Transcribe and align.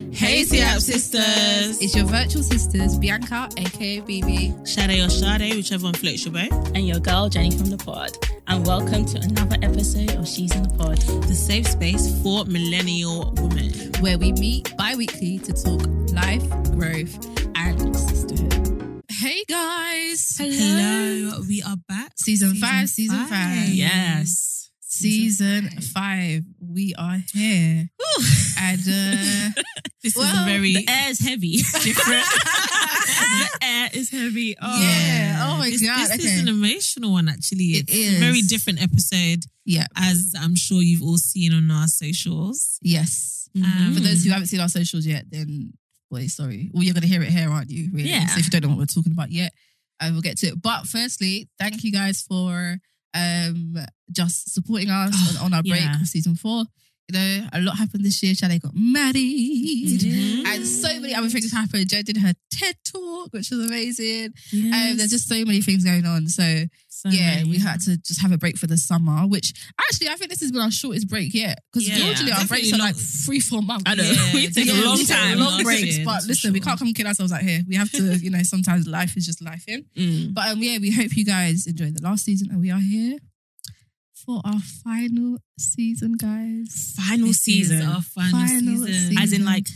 Hey, 0.00 0.42
Siap 0.42 0.80
sisters. 0.80 1.80
It's 1.80 1.94
your 1.94 2.04
virtual 2.06 2.42
sisters, 2.42 2.98
Bianca, 2.98 3.48
aka 3.56 4.00
BB. 4.00 4.66
Shade 4.66 4.90
or 5.00 5.08
Shade, 5.08 5.54
whichever 5.54 5.84
one 5.84 5.94
floats 5.94 6.24
your 6.24 6.34
boat. 6.34 6.50
and 6.74 6.86
your 6.88 6.98
girl 6.98 7.28
Jenny 7.28 7.52
from 7.52 7.70
the 7.70 7.76
pod. 7.76 8.10
And 8.48 8.66
welcome 8.66 9.04
to 9.06 9.18
another 9.20 9.56
episode 9.62 10.16
of 10.16 10.26
She's 10.26 10.52
in 10.56 10.64
the 10.64 10.68
Pod. 10.76 10.98
The 11.28 11.34
safe 11.34 11.68
space 11.68 12.10
for 12.24 12.44
millennial 12.44 13.32
women. 13.36 13.70
where 14.00 14.18
we 14.18 14.32
meet 14.32 14.76
bi 14.76 14.96
weekly 14.96 15.38
to 15.38 15.52
talk 15.52 15.86
life, 16.12 16.42
growth, 16.76 17.14
and 17.54 17.96
sisterhood. 17.96 19.00
Hey 19.08 19.44
guys. 19.48 20.34
Hello, 20.36 21.40
we 21.48 21.62
are 21.62 21.76
back. 21.88 22.14
Season 22.16 22.56
five, 22.56 22.88
season 22.88 23.24
five. 23.26 23.68
Yes. 23.68 24.53
Season 24.98 25.68
five. 25.92 26.44
We 26.60 26.94
are 26.96 27.18
here. 27.32 27.88
and 28.60 28.80
uh, 28.80 29.62
This 30.02 30.14
is 30.14 30.16
Well, 30.16 30.42
a 30.42 30.46
very 30.46 30.74
The 30.74 30.88
air 30.88 31.10
is 31.10 31.18
heavy. 31.18 31.56
Different. 31.82 32.24
the 33.04 33.58
air 33.62 33.90
is 33.92 34.10
heavy. 34.10 34.56
Oh. 34.60 34.80
Yeah. 34.82 35.46
Oh 35.48 35.58
my 35.58 35.70
this, 35.70 35.82
God, 35.82 35.98
This 36.10 36.12
okay. 36.14 36.22
is 36.24 36.40
an 36.42 36.48
emotional 36.48 37.12
one, 37.12 37.28
actually. 37.28 37.64
It 37.64 37.86
It's 37.88 38.16
a 38.16 38.20
very 38.20 38.40
different 38.42 38.82
episode, 38.82 39.44
yeah, 39.64 39.86
as 39.96 40.32
I'm 40.40 40.54
sure 40.54 40.80
you've 40.82 41.02
all 41.02 41.18
seen 41.18 41.52
on 41.52 41.70
our 41.70 41.86
socials. 41.88 42.78
yes. 42.82 43.48
Um, 43.56 43.94
For 43.94 44.00
those 44.00 44.24
who 44.24 44.30
haven't 44.30 44.46
seen 44.48 44.58
our 44.60 44.68
socials 44.68 45.06
yet, 45.06 45.26
then 45.30 45.72
boy, 46.10 46.26
sorry. 46.26 46.70
Well, 46.72 46.82
you're 46.82 46.94
gonna 46.94 47.06
hear 47.06 47.22
it 47.22 47.28
here, 47.30 47.48
aren't 47.48 47.70
you? 47.70 47.88
Really? 47.92 48.10
Yeah. 48.10 48.26
So 48.26 48.38
if 48.40 48.46
you 48.46 48.50
don't 48.50 48.62
know 48.62 48.68
what 48.70 48.78
we're 48.78 48.86
talking 48.86 49.12
about 49.12 49.30
yet, 49.30 49.52
I 50.00 50.10
will 50.10 50.20
get 50.22 50.38
to 50.38 50.48
it. 50.48 50.60
But 50.62 50.86
firstly, 50.86 51.48
thank 51.58 51.82
you 51.84 51.92
guys 51.92 52.20
for 52.22 52.78
um 53.14 53.76
just 54.10 54.52
supporting 54.52 54.90
us 54.90 55.38
on, 55.38 55.46
on 55.46 55.54
our 55.54 55.62
break 55.70 55.80
yeah. 55.80 56.00
of 56.00 56.06
season 56.06 56.34
four. 56.34 56.64
You 57.08 57.18
know, 57.18 57.48
a 57.52 57.60
lot 57.60 57.76
happened 57.76 58.04
this 58.04 58.22
year. 58.22 58.34
Shade 58.34 58.62
got 58.62 58.72
married. 58.74 60.00
Mhm. 60.00 60.46
And 60.46 60.66
so 60.66 60.88
many 61.00 61.14
other 61.14 61.28
things 61.28 61.52
happened. 61.52 61.88
Jo 61.88 62.00
did 62.02 62.16
her 62.16 62.32
TED 62.50 62.76
talk, 62.84 63.02
which 63.32 63.50
was 63.50 63.66
amazing. 63.66 64.32
Um, 64.52 64.96
there's 64.96 65.10
just 65.10 65.28
so 65.28 65.36
many 65.44 65.60
things 65.60 65.84
going 65.84 66.04
on. 66.06 66.28
So 66.28 66.64
So 66.88 67.08
yeah, 67.10 67.36
many. 67.36 67.50
we 67.50 67.58
had 67.58 67.80
to 67.82 67.96
just 67.98 68.20
have 68.22 68.32
a 68.32 68.38
break 68.38 68.56
for 68.58 68.66
the 68.66 68.76
summer, 68.76 69.26
which 69.26 69.52
actually 69.80 70.08
I 70.08 70.14
think 70.16 70.30
this 70.30 70.40
has 70.40 70.52
been 70.52 70.60
our 70.62 70.70
shortest 70.70 71.08
break 71.08 71.34
yet. 71.34 71.60
Because 71.72 71.88
Yeah, 71.88 71.96
usually 72.08 72.32
our 72.32 72.44
breaks 72.46 72.70
definitely 72.70 72.80
are 72.80 72.86
like 72.86 72.96
three, 72.96 73.40
four 73.40 73.62
months. 73.62 73.84
I 73.86 73.94
know. 73.94 74.04
Yeah, 74.04 74.30
we 74.34 74.48
take 74.48 74.66
yeah, 74.66 74.80
a 74.80 74.84
long 74.84 74.96
we 74.96 75.06
time. 75.06 75.38
long 75.38 75.62
breaks. 75.62 75.96
year, 75.98 76.04
but 76.04 76.12
that's 76.12 76.24
for 76.26 76.28
listen, 76.28 76.52
we 76.52 76.60
can't 76.60 76.78
come 76.78 76.92
kill 76.92 77.06
ourselves 77.06 77.32
out 77.32 77.42
here. 77.42 77.60
We 77.68 77.76
have 77.76 77.90
to, 77.92 78.02
you 78.16 78.30
know, 78.30 78.42
sometimes 78.42 78.86
life 78.86 79.16
is 79.16 79.26
just 79.26 79.42
life 79.42 79.64
in. 79.68 79.84
Mm. 79.96 80.34
But 80.34 80.48
um, 80.48 80.62
yeah, 80.62 80.78
we 80.78 80.90
hope 80.90 81.16
you 81.16 81.24
guys 81.24 81.66
enjoyed 81.66 81.96
the 81.96 82.02
last 82.02 82.24
season, 82.24 82.48
and 82.50 82.60
we 82.60 82.70
are 82.70 82.80
here 82.80 83.18
for 84.14 84.40
our 84.44 84.60
final 84.82 85.36
season, 85.58 86.14
guys. 86.18 86.94
Final 86.96 87.26
This 87.28 87.36
is 87.36 87.42
season. 87.42 87.82
our 87.82 88.00
final, 88.00 88.30
Final 88.46 88.60
season. 88.60 88.86
season. 88.86 89.18
As 89.18 89.32
in, 89.34 89.44
like, 89.44 89.66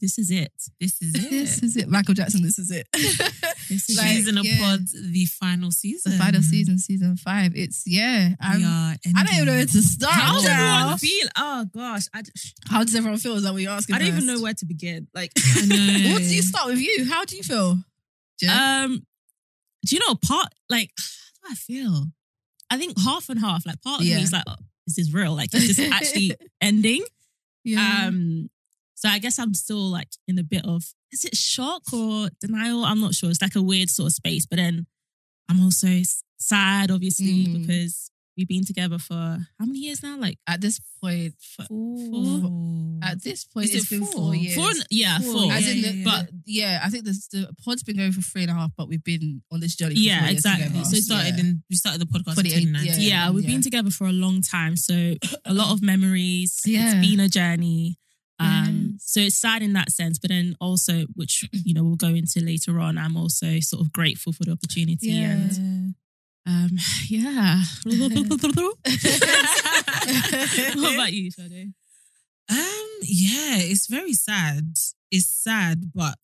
this 0.00 0.18
is 0.18 0.30
it. 0.30 0.52
This 0.80 1.00
is 1.02 1.14
it. 1.24 1.30
This 1.30 1.62
is 1.62 1.76
it, 1.76 1.88
Michael 1.88 2.14
Jackson. 2.14 2.42
This 2.42 2.58
is 2.58 2.70
it. 2.70 2.86
This 3.68 3.90
is 3.90 3.96
Like, 3.98 4.06
season 4.10 4.38
of 4.38 4.44
yeah. 4.44 4.58
pods, 4.60 4.92
the 4.92 5.24
final 5.26 5.72
season. 5.72 6.12
the 6.12 6.18
final 6.18 6.40
season, 6.40 6.78
season 6.78 7.16
five. 7.16 7.50
It's 7.56 7.82
yeah. 7.84 8.28
I'm, 8.40 8.64
I 8.64 8.96
don't 9.24 9.32
even 9.34 9.46
know 9.46 9.52
where 9.54 9.66
to 9.66 9.82
start. 9.82 10.12
How 10.14 10.34
does 10.34 10.46
everyone 10.46 10.98
feel? 10.98 11.26
Oh 11.36 11.64
gosh, 11.74 12.02
I, 12.14 12.22
How 12.68 12.84
does 12.84 12.94
everyone 12.94 13.18
feel? 13.18 13.34
Is 13.34 13.42
that 13.42 13.52
what 13.52 13.62
you're 13.62 13.72
asking? 13.72 13.96
I 13.96 13.98
don't 13.98 14.06
even 14.08 14.26
know 14.26 14.40
where 14.40 14.54
to 14.54 14.66
begin. 14.66 15.08
Like, 15.14 15.32
I 15.56 15.66
know. 15.66 16.12
What 16.12 16.18
do 16.22 16.32
you 16.32 16.42
start 16.42 16.66
with 16.68 16.78
you? 16.78 17.06
How 17.06 17.24
do 17.24 17.36
you 17.36 17.42
feel? 17.42 17.78
Um, 18.48 19.04
do 19.84 19.96
you 19.96 20.00
know 20.06 20.14
part? 20.14 20.48
Like, 20.70 20.90
how 21.42 21.48
do 21.48 21.52
I 21.52 21.54
feel? 21.56 22.06
I 22.70 22.76
think 22.78 22.96
half 23.00 23.28
and 23.28 23.40
half. 23.40 23.66
Like, 23.66 23.82
part 23.82 24.00
of 24.00 24.06
Yeah. 24.06 24.18
me 24.18 24.22
is 24.22 24.32
like, 24.32 24.44
oh, 24.46 24.54
is 24.86 24.94
this 24.94 25.12
real? 25.12 25.34
Like, 25.34 25.52
is 25.54 25.76
this 25.76 25.90
actually 25.92 26.36
ending? 26.60 27.02
yeah. 27.64 28.04
Um, 28.06 28.48
so 28.96 29.08
I 29.08 29.18
guess 29.20 29.38
I'm 29.38 29.54
still 29.54 29.88
like 29.90 30.08
in 30.26 30.38
a 30.38 30.42
bit 30.42 30.64
of 30.64 30.82
is 31.12 31.24
it 31.24 31.36
shock 31.36 31.82
or 31.92 32.28
denial? 32.40 32.84
I'm 32.84 33.00
not 33.00 33.14
sure. 33.14 33.30
It's 33.30 33.40
like 33.40 33.54
a 33.54 33.62
weird 33.62 33.88
sort 33.90 34.08
of 34.08 34.12
space, 34.14 34.44
but 34.46 34.56
then 34.56 34.86
I'm 35.48 35.62
also 35.62 35.88
sad, 36.38 36.90
obviously, 36.90 37.46
Mm. 37.46 37.60
because 37.60 38.10
we've 38.36 38.48
been 38.48 38.64
together 38.64 38.98
for 38.98 39.14
how 39.14 39.64
many 39.64 39.78
years 39.78 40.02
now? 40.02 40.18
Like 40.18 40.38
at 40.48 40.60
this 40.60 40.80
point, 41.00 41.34
Four. 41.68 42.98
at 43.02 43.22
this 43.22 43.44
point, 43.44 43.66
Is 43.70 43.74
it's 43.76 43.84
it 43.86 43.90
been 43.90 44.04
four? 44.06 44.12
four 44.12 44.34
years. 44.34 44.54
four, 44.56 44.70
yeah, 44.90 45.18
Four. 45.20 45.32
four. 45.44 45.52
As 45.52 45.68
in 45.68 45.78
Yeah, 45.78 45.90
the, 45.90 45.96
yeah, 45.96 46.04
but 46.04 46.30
yeah, 46.44 46.80
I 46.84 46.90
think 46.90 47.04
the, 47.04 47.12
the 47.32 47.54
pod's 47.64 47.82
been 47.82 47.96
going 47.96 48.12
for 48.12 48.20
three 48.20 48.42
and 48.42 48.50
a 48.50 48.54
half, 48.54 48.72
but 48.76 48.88
we've 48.88 49.04
been 49.04 49.42
on 49.52 49.60
this 49.60 49.74
journey. 49.76 49.94
For 49.94 50.00
Yeah, 50.00 50.18
four 50.18 50.26
years 50.28 50.36
exactly. 50.38 50.66
together. 50.68 50.84
So 50.84 50.96
started 50.96 51.34
Yeah. 51.36 51.40
in 51.40 51.62
we 51.70 51.76
started 51.76 52.00
the 52.00 52.06
podcast 52.06 52.34
28, 52.34 52.56
in 52.56 52.68
2019. 52.74 53.08
yeah, 53.08 53.30
we've 53.30 53.44
yeah. 53.44 53.50
been 53.50 53.62
together 53.62 53.90
for 53.90 54.06
a 54.06 54.12
long 54.12 54.42
time, 54.42 54.76
so 54.76 55.14
a 55.44 55.54
lot 55.54 55.72
of 55.72 55.82
memories. 55.82 56.60
Yeah. 56.66 56.92
It's 57.00 57.08
been 57.08 57.20
a 57.20 57.28
journey. 57.28 57.98
Um, 58.38 58.90
Yes. 58.92 59.02
so 59.04 59.20
it's 59.20 59.36
sad 59.38 59.62
in 59.62 59.72
that 59.74 59.90
sense, 59.92 60.18
but 60.18 60.30
then 60.30 60.56
also, 60.60 61.06
which 61.14 61.48
you 61.52 61.72
know 61.74 61.82
we'll 61.84 61.96
go 61.96 62.08
into 62.08 62.40
later 62.40 62.78
on. 62.80 62.98
I'm 62.98 63.16
also 63.16 63.60
sort 63.60 63.80
of 63.84 63.92
grateful 63.92 64.32
for 64.32 64.44
the 64.44 64.52
opportunity 64.52 65.08
Yeah. 65.08 65.32
and 65.32 65.94
um, 66.46 66.70
yeah. 67.08 67.62
what 70.76 70.94
about 70.94 71.12
you, 71.12 71.30
Sade? 71.30 71.72
Um, 72.48 72.88
yeah, 73.02 73.56
it's 73.58 73.86
very 73.86 74.12
sad. 74.12 74.76
It's 75.10 75.26
sad, 75.28 75.92
but 75.94 76.18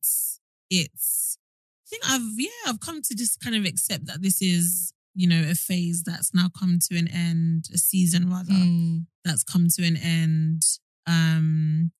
it's. 0.70 1.38
I 1.86 1.88
think 1.90 2.02
I've 2.08 2.38
yeah 2.38 2.48
I've 2.70 2.80
come 2.80 3.02
to 3.02 3.14
just 3.14 3.40
kind 3.40 3.54
of 3.56 3.64
accept 3.66 4.06
that 4.06 4.22
this 4.22 4.40
is 4.40 4.92
you 5.14 5.28
know 5.28 5.44
a 5.50 5.54
phase 5.54 6.02
that's 6.04 6.32
now 6.34 6.48
come 6.58 6.78
to 6.90 6.96
an 6.98 7.08
end, 7.08 7.66
a 7.74 7.78
season 7.78 8.30
rather 8.30 8.52
Mm. 8.52 9.06
that's 9.24 9.44
come 9.44 9.66
to 9.76 9.84
an 9.84 9.96
end. 9.96 10.62
Um, 11.06 11.90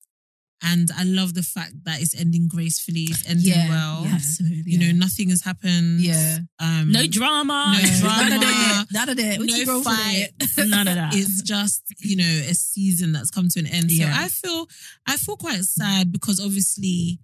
and 0.62 0.88
I 0.96 1.04
love 1.04 1.34
the 1.34 1.42
fact 1.42 1.72
that 1.84 2.00
it's 2.00 2.14
ending 2.18 2.48
gracefully, 2.48 3.02
it's 3.10 3.28
ending 3.28 3.46
Yeah, 3.52 3.68
well. 3.68 4.04
yeah, 4.04 4.14
Absolutely. 4.14 4.72
You 4.72 4.78
know, 4.78 4.92
nothing 4.98 5.30
has 5.30 5.42
happened. 5.42 6.00
Yeah. 6.00 6.38
Um, 6.58 6.92
no 6.92 7.06
drama. 7.06 7.76
No 7.82 7.88
drama. 8.00 8.30
None 8.30 8.32
of 8.32 8.40
that. 8.40 8.84
None 8.92 9.08
of 9.08 9.16
that. 9.16 9.38
We 9.38 9.46
no 9.46 9.54
keep 9.54 9.66
rolling 9.68 9.84
with 9.84 9.94
fight. 9.96 10.28
it. 10.40 10.68
None 10.68 10.88
of 10.88 10.94
that. 10.94 11.14
it's 11.14 11.42
just 11.42 11.82
you 11.98 12.16
know 12.16 12.24
a 12.48 12.54
season 12.54 13.12
that's 13.12 13.30
come 13.30 13.48
to 13.48 13.58
an 13.60 13.66
end. 13.66 13.90
Yeah. 13.90 14.12
So 14.14 14.22
I 14.24 14.28
feel 14.28 14.66
I 15.06 15.16
feel 15.16 15.36
quite 15.36 15.62
sad 15.64 16.12
because 16.12 16.40
obviously 16.40 17.18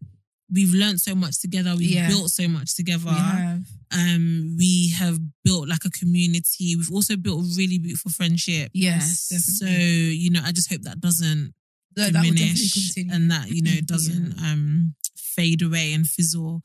we've 0.52 0.72
learned 0.72 1.00
so 1.00 1.14
much 1.14 1.40
together. 1.40 1.74
We've 1.76 1.90
Yeah. 1.90 2.08
built 2.08 2.30
so 2.30 2.48
much 2.48 2.74
together. 2.74 3.04
We 3.06 3.12
have. 3.16 3.64
Um, 3.90 4.56
we 4.58 4.90
have 4.98 5.18
built 5.44 5.68
like 5.68 5.84
a 5.84 5.90
community. 5.90 6.74
We've 6.76 6.90
also 6.92 7.16
built 7.16 7.40
a 7.44 7.48
really 7.56 7.78
beautiful 7.78 8.10
friendship. 8.10 8.70
Yes. 8.74 9.28
So 9.58 9.66
you 9.66 10.30
know, 10.30 10.40
I 10.44 10.52
just 10.52 10.70
hope 10.70 10.82
that 10.82 11.00
doesn't 11.00 11.54
No, 11.98 12.10
diminish 12.10 12.96
and 13.10 13.30
that 13.30 13.50
you 13.50 13.62
know 13.62 13.80
doesn't 13.84 14.34
um 14.38 14.94
fade 15.16 15.62
away 15.62 15.92
and 15.92 16.06
fizzle. 16.06 16.62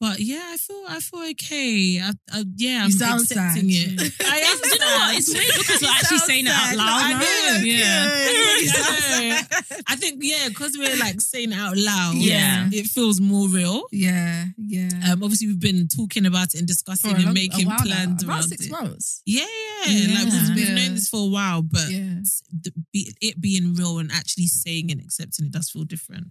But 0.00 0.20
yeah, 0.20 0.42
I 0.52 0.56
feel 0.56 0.84
I 0.88 1.00
feel 1.00 1.20
okay. 1.30 2.00
I, 2.00 2.12
I, 2.32 2.44
yeah, 2.54 2.82
I'm 2.84 2.90
accepting 2.90 3.24
sad. 3.26 3.56
it. 3.64 4.12
I 4.24 4.38
am 4.38 4.58
you 4.62 4.78
know 4.78 4.86
what? 4.86 5.16
It's 5.16 5.34
weird 5.34 5.54
because 5.58 5.82
we're 5.82 5.90
actually 5.90 6.18
saying 6.18 6.46
it 6.46 6.52
out 6.54 6.76
loud. 6.76 7.10
Now. 7.10 7.60
Yeah. 7.64 8.08
I. 8.12 9.46
I 9.90 9.96
think 9.96 10.20
yeah, 10.22 10.48
because 10.48 10.76
we're 10.78 10.96
like 10.98 11.20
saying 11.20 11.50
it 11.52 11.58
out 11.58 11.76
loud. 11.76 12.14
Yeah. 12.16 12.68
it 12.72 12.86
feels 12.86 13.20
more 13.20 13.48
real. 13.48 13.84
Yeah, 13.90 14.44
yeah. 14.56 14.88
Um, 15.10 15.22
obviously 15.22 15.48
we've 15.48 15.58
been 15.60 15.88
talking 15.88 16.26
about 16.26 16.54
it 16.54 16.58
and 16.58 16.66
discussing 16.68 17.12
a 17.12 17.14
and 17.16 17.32
making 17.34 17.66
now. 17.68 17.78
plans 17.82 18.22
About 18.22 18.32
around 18.34 18.42
six 18.44 18.66
it. 18.66 18.70
months. 18.70 19.22
Yeah, 19.26 19.44
yeah, 19.86 19.92
Yeah. 19.92 20.14
like 20.14 20.32
we've, 20.32 20.56
we've 20.56 20.68
Yeah. 20.68 20.74
known 20.74 20.94
this 20.94 21.08
for 21.08 21.26
a 21.26 21.30
while, 21.30 21.62
but 21.62 21.88
Yeah. 21.90 22.20
it 22.92 23.40
being 23.40 23.74
real 23.74 23.98
and 23.98 24.12
actually 24.12 24.46
saying 24.46 24.90
and 24.92 25.00
accepting 25.00 25.46
it 25.46 25.52
does 25.52 25.70
feel 25.70 25.84
different. 25.84 26.28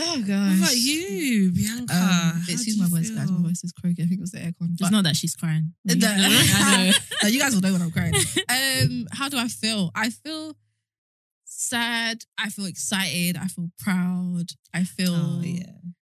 Oh 0.00 0.22
gosh. 0.26 0.50
What 0.50 0.58
about 0.58 0.76
you, 0.76 1.50
Bianca? 1.52 1.92
Um, 1.94 2.42
excuse 2.48 2.78
my 2.78 2.86
voice, 2.86 3.10
guys. 3.10 3.30
My 3.30 3.42
voice 3.48 3.64
is 3.64 3.72
croaky. 3.72 4.02
I 4.02 4.06
think 4.06 4.18
it 4.18 4.20
was 4.20 4.30
the 4.32 4.38
aircon. 4.38 4.74
It's 4.80 4.90
not 4.90 5.04
that 5.04 5.16
she's 5.16 5.34
crying. 5.34 5.72
No. 5.84 5.94
I 6.08 6.86
know. 6.86 6.92
No, 7.24 7.28
you 7.28 7.40
guys 7.40 7.54
will 7.54 7.62
know 7.62 7.72
when 7.72 7.82
I'm 7.82 7.90
crying. 7.90 8.14
Um, 8.48 9.06
how 9.12 9.28
do 9.28 9.38
I 9.38 9.48
feel? 9.48 9.90
I 9.94 10.10
feel 10.10 10.54
sad. 11.44 12.22
I 12.38 12.48
feel 12.50 12.66
excited. 12.66 13.36
I 13.36 13.46
feel 13.48 13.70
proud. 13.78 14.50
I 14.74 14.84
feel, 14.84 15.14
Oh, 15.14 15.40
yeah. 15.42 15.72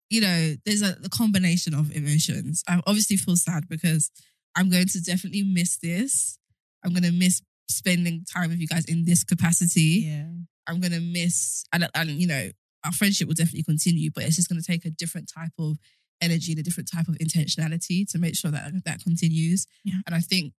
you 0.09 0.21
know, 0.21 0.55
there's 0.65 0.81
a, 0.81 0.97
a 1.03 1.09
combination 1.09 1.73
of 1.73 1.95
emotions. 1.95 2.63
I 2.67 2.81
obviously 2.85 3.15
feel 3.17 3.35
sad 3.37 3.69
because 3.69 4.11
I'm 4.55 4.69
going 4.69 4.87
to 4.87 5.01
definitely 5.01 5.43
miss 5.43 5.77
this. 5.77 6.37
I'm 6.83 6.91
going 6.91 7.03
to 7.03 7.11
miss 7.11 7.41
spending 7.69 8.25
time 8.33 8.49
with 8.49 8.59
you 8.59 8.67
guys 8.67 8.85
in 8.85 9.05
this 9.05 9.23
capacity. 9.23 10.05
Yeah. 10.07 10.25
I'm 10.67 10.79
gonna 10.81 10.99
miss, 10.99 11.63
and, 11.73 11.89
and 11.95 12.09
you 12.11 12.27
know, 12.27 12.49
our 12.83 12.91
friendship 12.91 13.27
will 13.27 13.35
definitely 13.35 13.63
continue, 13.63 14.09
but 14.13 14.23
it's 14.23 14.35
just 14.35 14.49
gonna 14.49 14.61
take 14.61 14.85
a 14.85 14.89
different 14.89 15.31
type 15.33 15.51
of 15.57 15.77
energy 16.21 16.51
and 16.51 16.59
a 16.59 16.63
different 16.63 16.89
type 16.91 17.07
of 17.07 17.15
intentionality 17.15 18.09
to 18.09 18.17
make 18.17 18.35
sure 18.35 18.51
that 18.51 18.71
that 18.85 19.03
continues. 19.03 19.67
Yeah. 19.83 19.95
And 20.05 20.15
I 20.15 20.19
think 20.19 20.53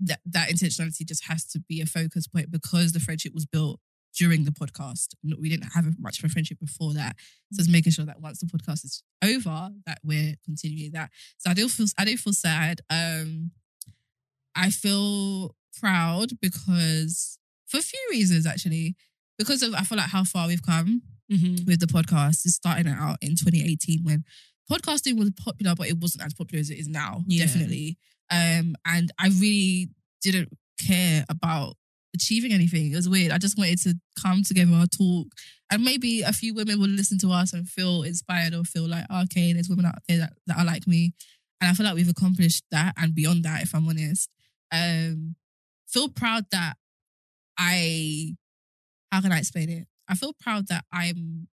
that 0.00 0.20
that 0.26 0.48
intentionality 0.48 1.06
just 1.06 1.24
has 1.26 1.44
to 1.46 1.60
be 1.60 1.80
a 1.80 1.86
focus 1.86 2.26
point 2.26 2.50
because 2.50 2.92
the 2.92 3.00
friendship 3.00 3.32
was 3.34 3.46
built 3.46 3.80
during 4.18 4.44
the 4.44 4.50
podcast. 4.50 5.14
We 5.22 5.48
didn't 5.48 5.72
have 5.72 5.86
much 5.98 6.18
of 6.18 6.24
a 6.24 6.28
friendship 6.28 6.58
before 6.58 6.92
that, 6.94 7.16
so 7.52 7.60
it's 7.60 7.68
making 7.68 7.92
sure 7.92 8.04
that 8.04 8.20
once 8.20 8.40
the 8.40 8.46
podcast 8.46 8.84
is 8.84 9.02
over, 9.22 9.70
that 9.86 10.00
we're 10.04 10.34
continuing 10.44 10.92
that. 10.92 11.10
So 11.38 11.50
I 11.50 11.54
do 11.54 11.68
feel 11.68 11.86
I 11.96 12.04
do 12.04 12.16
feel 12.16 12.32
sad. 12.32 12.80
Um, 12.90 13.52
I 14.54 14.70
feel 14.70 15.54
proud 15.78 16.38
because 16.40 17.38
for 17.66 17.78
a 17.78 17.82
few 17.82 18.00
reasons 18.10 18.46
actually. 18.46 18.96
Because 19.38 19.62
of 19.62 19.74
I 19.74 19.80
feel 19.82 19.96
like 19.96 20.10
how 20.10 20.22
far 20.24 20.46
we've 20.46 20.62
come 20.62 21.02
Mhm. 21.32 21.66
with 21.66 21.80
the 21.80 21.86
podcast 21.86 22.44
is 22.46 22.54
starting 22.56 22.86
it 22.86 22.96
out 22.98 23.18
in 23.22 23.36
2018 23.36 24.02
when 24.04 24.24
podcasting 24.70 25.16
was 25.18 25.30
popular, 25.32 25.74
but 25.74 25.88
it 25.88 25.98
wasn't 25.98 26.24
as 26.24 26.34
popular 26.34 26.60
as 26.60 26.70
it 26.70 26.78
is 26.78 26.88
now. 26.88 27.24
Yeah. 27.26 27.44
Definitely. 27.46 27.98
Um, 28.30 28.74
and 28.86 29.10
I 29.18 29.28
really 29.28 29.90
didn't 30.22 30.48
care 30.78 31.24
about 31.28 31.76
achieving 32.14 32.52
anything. 32.52 32.92
It 32.92 32.96
was 32.96 33.08
weird. 33.08 33.32
I 33.32 33.38
just 33.38 33.56
wanted 33.58 33.78
to 33.82 33.94
come 34.20 34.42
together, 34.42 34.72
and 34.72 34.90
talk, 34.92 35.28
and 35.70 35.82
maybe 35.84 36.22
a 36.22 36.32
few 36.32 36.54
women 36.54 36.78
would 36.80 36.90
listen 36.90 37.18
to 37.20 37.30
us 37.30 37.52
and 37.52 37.68
feel 37.68 38.02
inspired 38.02 38.54
or 38.54 38.64
feel 38.64 38.86
like, 38.88 39.06
"Oh, 39.10 39.22
okay, 39.22 39.52
there's 39.52 39.68
women 39.68 39.86
out 39.86 39.98
there 40.08 40.18
that, 40.18 40.32
that 40.46 40.58
are 40.58 40.64
like 40.64 40.86
me. 40.86 41.14
And 41.60 41.70
I 41.70 41.74
feel 41.74 41.86
like 41.86 41.94
we've 41.94 42.08
accomplished 42.08 42.64
that 42.70 42.94
and 42.96 43.14
beyond 43.14 43.44
that, 43.44 43.62
if 43.62 43.74
I'm 43.74 43.88
honest. 43.88 44.28
Um, 44.72 45.36
feel 45.88 46.08
proud 46.08 46.46
that 46.50 46.76
I, 47.58 48.36
how 49.10 49.20
can 49.20 49.32
I 49.32 49.38
explain 49.38 49.68
it? 49.70 49.86
I 50.12 50.14
feel 50.14 50.34
proud 50.38 50.68
that 50.68 50.84
I'm 50.92 51.48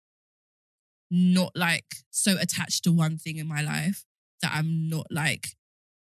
not 1.11 1.53
like 1.57 1.85
so 2.11 2.37
attached 2.41 2.85
to 2.85 2.93
one 2.93 3.19
thing 3.19 3.37
in 3.37 3.49
my 3.49 3.63
life 3.63 4.05
that 4.43 4.53
I'm 4.55 4.89
not 4.89 5.07
like 5.11 5.49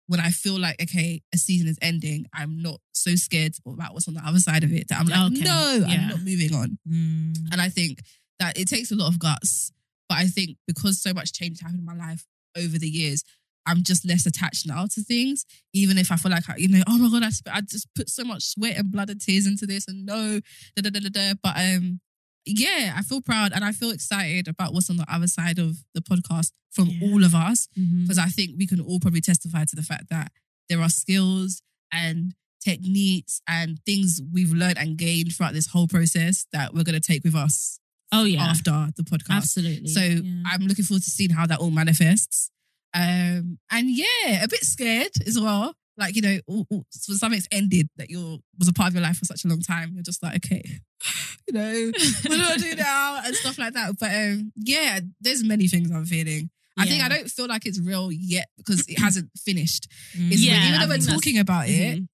when 0.07 0.21
I 0.21 0.29
feel 0.29 0.57
like 0.57 0.81
okay, 0.81 1.21
a 1.33 1.37
season 1.37 1.67
is 1.67 1.77
ending, 1.81 2.25
I'm 2.33 2.61
not 2.61 2.79
so 2.93 3.15
scared 3.15 3.55
about 3.65 3.93
what's 3.93 4.07
on 4.07 4.13
the 4.13 4.25
other 4.25 4.39
side 4.39 4.63
of 4.63 4.71
it 4.71 4.87
that 4.87 4.99
I'm 4.99 5.07
like, 5.07 5.31
Okay, 5.33 5.41
no, 5.41 5.85
yeah. 5.85 5.93
I'm 5.93 6.07
not 6.07 6.21
moving 6.21 6.55
on. 6.55 6.77
Mm. 6.89 7.51
And 7.51 7.61
I 7.61 7.67
think 7.67 7.99
that 8.39 8.57
it 8.57 8.69
takes 8.69 8.91
a 8.91 8.95
lot 8.95 9.09
of 9.09 9.19
guts. 9.19 9.71
But 10.07 10.19
I 10.19 10.27
think 10.27 10.57
because 10.65 11.01
so 11.01 11.13
much 11.13 11.33
change 11.33 11.59
happened 11.59 11.79
in 11.79 11.85
my 11.85 11.95
life 11.95 12.25
over 12.57 12.79
the 12.79 12.87
years, 12.87 13.25
I'm 13.65 13.83
just 13.83 14.07
less 14.07 14.25
attached 14.25 14.65
now 14.65 14.85
to 14.85 15.03
things. 15.03 15.45
Even 15.73 15.97
if 15.97 16.09
I 16.09 16.15
feel 16.15 16.31
like, 16.31 16.49
I, 16.49 16.55
you 16.55 16.69
know, 16.69 16.83
oh 16.87 16.97
my 16.97 17.09
God, 17.09 17.25
I, 17.27 17.29
sp- 17.35 17.51
I 17.51 17.59
just 17.59 17.93
put 17.93 18.09
so 18.09 18.23
much 18.23 18.43
sweat 18.43 18.77
and 18.77 18.89
blood 18.89 19.09
and 19.09 19.19
tears 19.19 19.45
into 19.45 19.65
this 19.65 19.85
and 19.89 20.05
no, 20.05 20.39
da 20.77 20.81
da 20.81 20.89
da 20.89 20.99
da 21.01 21.09
da. 21.09 21.33
But 21.43 21.57
um, 21.57 21.99
yeah, 22.47 22.93
I 22.95 23.01
feel 23.01 23.21
proud 23.21 23.51
and 23.53 23.63
I 23.63 23.71
feel 23.71 23.91
excited 23.91 24.47
about 24.47 24.73
what's 24.73 24.89
on 24.89 24.97
the 24.97 25.05
other 25.11 25.27
side 25.27 25.59
of 25.59 25.77
the 25.93 26.01
podcast 26.01 26.51
from 26.71 26.87
Yeah. 26.89 27.07
all 27.09 27.23
of 27.23 27.33
us 27.35 27.67
because 27.75 28.17
I 28.17 28.27
think 28.27 28.51
we 28.57 28.67
can 28.67 28.79
all 28.79 28.99
probably 28.99 29.21
testify 29.21 29.65
to 29.65 29.75
the 29.75 29.81
fact 29.83 30.09
that 30.09 30.31
there 30.69 30.81
are 30.81 30.89
skills 30.89 31.61
and 31.91 32.33
techniques 32.63 33.41
and 33.47 33.79
things 33.85 34.21
we've 34.33 34.51
learned 34.51 34.77
and 34.77 34.97
gained 34.97 35.33
throughout 35.33 35.53
this 35.53 35.67
whole 35.67 35.87
process 35.87 36.45
that 36.51 36.73
we're 36.73 36.83
going 36.83 36.99
to 36.99 37.05
take 37.11 37.23
with 37.23 37.35
us 37.35 37.79
Oh 38.11 38.23
yeah, 38.25 38.43
after 38.43 38.89
the 38.95 39.03
podcast. 39.03 39.29
absolutely. 39.37 39.87
So 39.89 40.01
Yeah. 40.01 40.43
I'm 40.45 40.61
looking 40.67 40.85
forward 40.85 41.03
to 41.03 41.09
seeing 41.09 41.29
how 41.31 41.45
that 41.47 41.59
all 41.59 41.71
manifests. 41.71 42.49
Um, 42.93 43.59
and 43.71 43.89
yeah, 43.89 44.43
a 44.43 44.47
bit 44.47 44.63
scared 44.63 45.11
as 45.25 45.39
well. 45.39 45.73
Like 45.97 46.15
you 46.15 46.21
know, 46.21 46.37
all, 46.47 46.65
all, 46.69 46.85
something's 46.91 47.47
ended 47.51 47.89
that 47.97 48.09
you're 48.09 48.37
was 48.59 48.67
a 48.67 48.73
part 48.73 48.89
of 48.89 48.93
your 48.95 49.03
life 49.03 49.17
for 49.17 49.25
such 49.25 49.43
a 49.45 49.47
long 49.47 49.61
time. 49.61 49.91
You're 49.93 50.03
just 50.03 50.21
like, 50.21 50.35
okay, 50.45 50.61
you 51.47 51.53
know, 51.53 51.91
what 51.91 52.31
do 52.31 52.41
I 52.43 52.57
do 52.57 52.75
now 52.77 53.21
and 53.25 53.35
stuff 53.35 53.57
like 53.57 53.73
that. 53.73 53.97
But 53.99 54.11
um, 54.13 54.51
yeah, 54.57 54.99
there's 55.21 55.43
many 55.43 55.67
things 55.67 55.91
I'm 55.91 56.05
feeling. 56.05 56.49
I 56.79 56.85
think 56.85 57.03
I 57.03 57.09
don't 57.09 57.27
feel 57.27 57.47
like 57.47 57.65
it's 57.65 57.79
real 57.81 58.11
yet 58.11 58.49
because 58.55 58.87
it 58.87 58.99
hasn't 58.99 59.31
finished. 59.37 59.87
Mm. 60.15 60.31
It's 60.31 60.41
Yeah, 60.45 60.53
when- 60.59 60.67
even 60.67 60.79
I 60.81 60.85
though 60.85 60.89
we're 60.93 61.13
talking 61.15 61.39
about 61.39 61.67
it, 61.69 61.97
Mhm. 61.99 62.07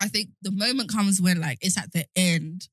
I 0.00 0.08
think 0.08 0.30
the 0.42 0.50
moment 0.50 0.88
comes 0.90 1.20
when 1.22 1.40
like 1.40 1.58
it's 1.60 1.78
at 1.78 1.92
the 1.92 2.04
end 2.16 2.66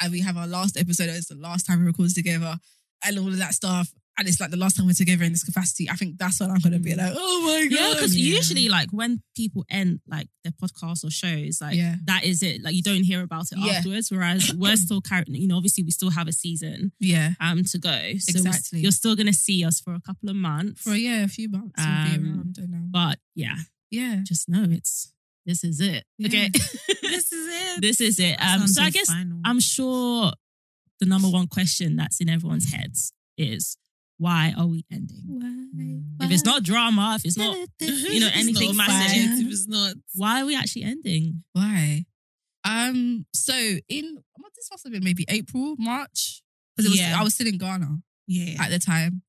and 0.00 0.12
we 0.12 0.20
have 0.20 0.36
our 0.36 0.46
last 0.46 0.78
episode, 0.78 1.08
it's 1.08 1.26
the 1.26 1.34
last 1.34 1.66
time 1.66 1.80
we 1.80 1.86
record 1.86 2.10
together 2.10 2.58
and 3.04 3.18
all 3.18 3.26
of 3.26 3.38
that 3.38 3.54
stuff. 3.54 3.92
And 4.18 4.26
it's 4.26 4.40
like 4.40 4.50
the 4.50 4.56
last 4.56 4.76
time 4.76 4.86
we're 4.86 4.92
together 4.94 5.24
in 5.24 5.32
this 5.32 5.44
capacity. 5.44 5.90
I 5.90 5.94
think 5.94 6.16
that's 6.18 6.40
when 6.40 6.50
I'm 6.50 6.60
gonna 6.60 6.78
be 6.78 6.94
like, 6.94 7.12
oh 7.14 7.42
my 7.44 7.66
god. 7.68 7.70
Yeah, 7.78 7.92
because 7.94 8.16
Yeah. 8.16 8.34
usually, 8.36 8.68
like 8.68 8.88
when 8.90 9.22
people 9.36 9.64
end 9.70 10.00
like 10.08 10.28
their 10.42 10.52
podcasts 10.52 11.04
or 11.04 11.10
shows, 11.10 11.60
like 11.60 11.76
Yeah. 11.76 11.96
that 12.04 12.24
is 12.24 12.42
it. 12.42 12.62
Like 12.62 12.74
you 12.74 12.82
don't 12.82 13.02
hear 13.04 13.22
about 13.22 13.44
it 13.52 13.58
Yeah. 13.58 13.72
afterwards. 13.74 14.10
Whereas 14.10 14.54
we're 14.56 14.76
still 14.76 15.00
carrying, 15.02 15.34
you 15.34 15.46
know, 15.48 15.56
obviously 15.56 15.84
we 15.84 15.90
still 15.90 16.10
have 16.10 16.28
a 16.28 16.32
season 16.32 16.92
yeah. 16.98 17.32
um 17.40 17.62
to 17.64 17.78
go. 17.78 18.12
So 18.18 18.38
Exactly. 18.38 18.80
you're 18.80 18.92
still 18.92 19.16
gonna 19.16 19.32
see 19.34 19.64
us 19.64 19.80
for 19.80 19.92
a 19.94 20.00
couple 20.00 20.30
of 20.30 20.36
months. 20.36 20.80
For 20.82 20.94
yeah, 20.94 21.22
a 21.24 21.28
few 21.28 21.48
months 21.50 21.74
we'll 21.76 21.86
Um, 21.86 22.04
be 22.22 22.28
around. 22.28 22.54
Don't 22.54 22.70
know. 22.70 22.86
but 22.90 23.18
yeah, 23.34 23.56
Yeah. 23.90 24.20
just 24.24 24.48
know 24.48 24.64
it's 24.70 25.12
this 25.44 25.62
is 25.62 25.78
it. 25.80 26.04
Yeah. 26.18 26.26
Okay, 26.28 26.48
This 27.02 27.32
is 27.32 27.46
it. 27.76 27.80
this 27.86 28.00
is 28.00 28.18
it. 28.18 28.36
Um, 28.42 28.66
so 28.66 28.82
I 28.82 28.90
guess 28.90 29.08
final. 29.08 29.40
I'm 29.44 29.60
sure 29.60 30.32
the 31.00 31.06
number 31.06 31.28
one 31.28 31.46
question 31.48 31.96
that's 31.96 32.18
in 32.20 32.28
everyone's 32.30 32.72
heads 32.72 33.12
is 33.36 33.76
why 34.18 34.54
are 34.56 34.66
we 34.66 34.84
ending? 34.90 35.22
Why? 35.26 36.26
If 36.26 36.32
it's 36.32 36.44
not 36.44 36.62
drama, 36.62 37.16
if 37.18 37.24
it's 37.24 37.36
not 37.36 37.54
you 37.80 38.20
know, 38.20 38.26
If 38.28 38.34
it's 38.36 38.36
anything 38.42 38.76
massive. 38.76 39.10
fight, 39.10 39.40
If 39.46 39.52
it's 39.52 39.68
not, 39.68 39.94
why 40.14 40.42
are 40.42 40.46
we 40.46 40.56
actually 40.56 40.84
ending? 40.84 41.44
Why? 41.52 42.04
Um, 42.64 43.26
so 43.34 43.52
in 43.54 44.18
this 44.54 44.68
must 44.70 44.84
have 44.84 44.92
been 44.92 45.04
maybe 45.04 45.24
April, 45.28 45.76
March. 45.78 46.42
Because 46.74 46.86
it 46.86 46.90
was 46.92 47.00
Yeah. 47.00 47.20
I 47.20 47.22
was 47.22 47.34
still 47.34 47.46
in 47.46 47.58
Ghana. 47.58 47.98
yeah, 48.26 48.62
at 48.62 48.70
the 48.70 48.78
time. 48.78 49.22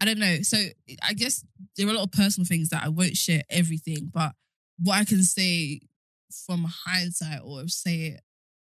I 0.00 0.04
don't 0.04 0.18
know. 0.18 0.42
So 0.42 0.58
I 1.02 1.14
guess 1.14 1.42
there 1.76 1.86
are 1.86 1.90
a 1.90 1.94
lot 1.94 2.02
of 2.04 2.12
personal 2.12 2.46
things 2.46 2.68
that 2.68 2.84
I 2.84 2.88
won't 2.90 3.16
share 3.16 3.42
everything, 3.48 4.10
but 4.12 4.32
what 4.78 4.94
I 4.98 5.04
can 5.04 5.22
say 5.24 5.80
from 6.46 6.66
hindsight 6.84 7.40
or 7.42 7.66
say 7.68 7.96
it 8.08 8.20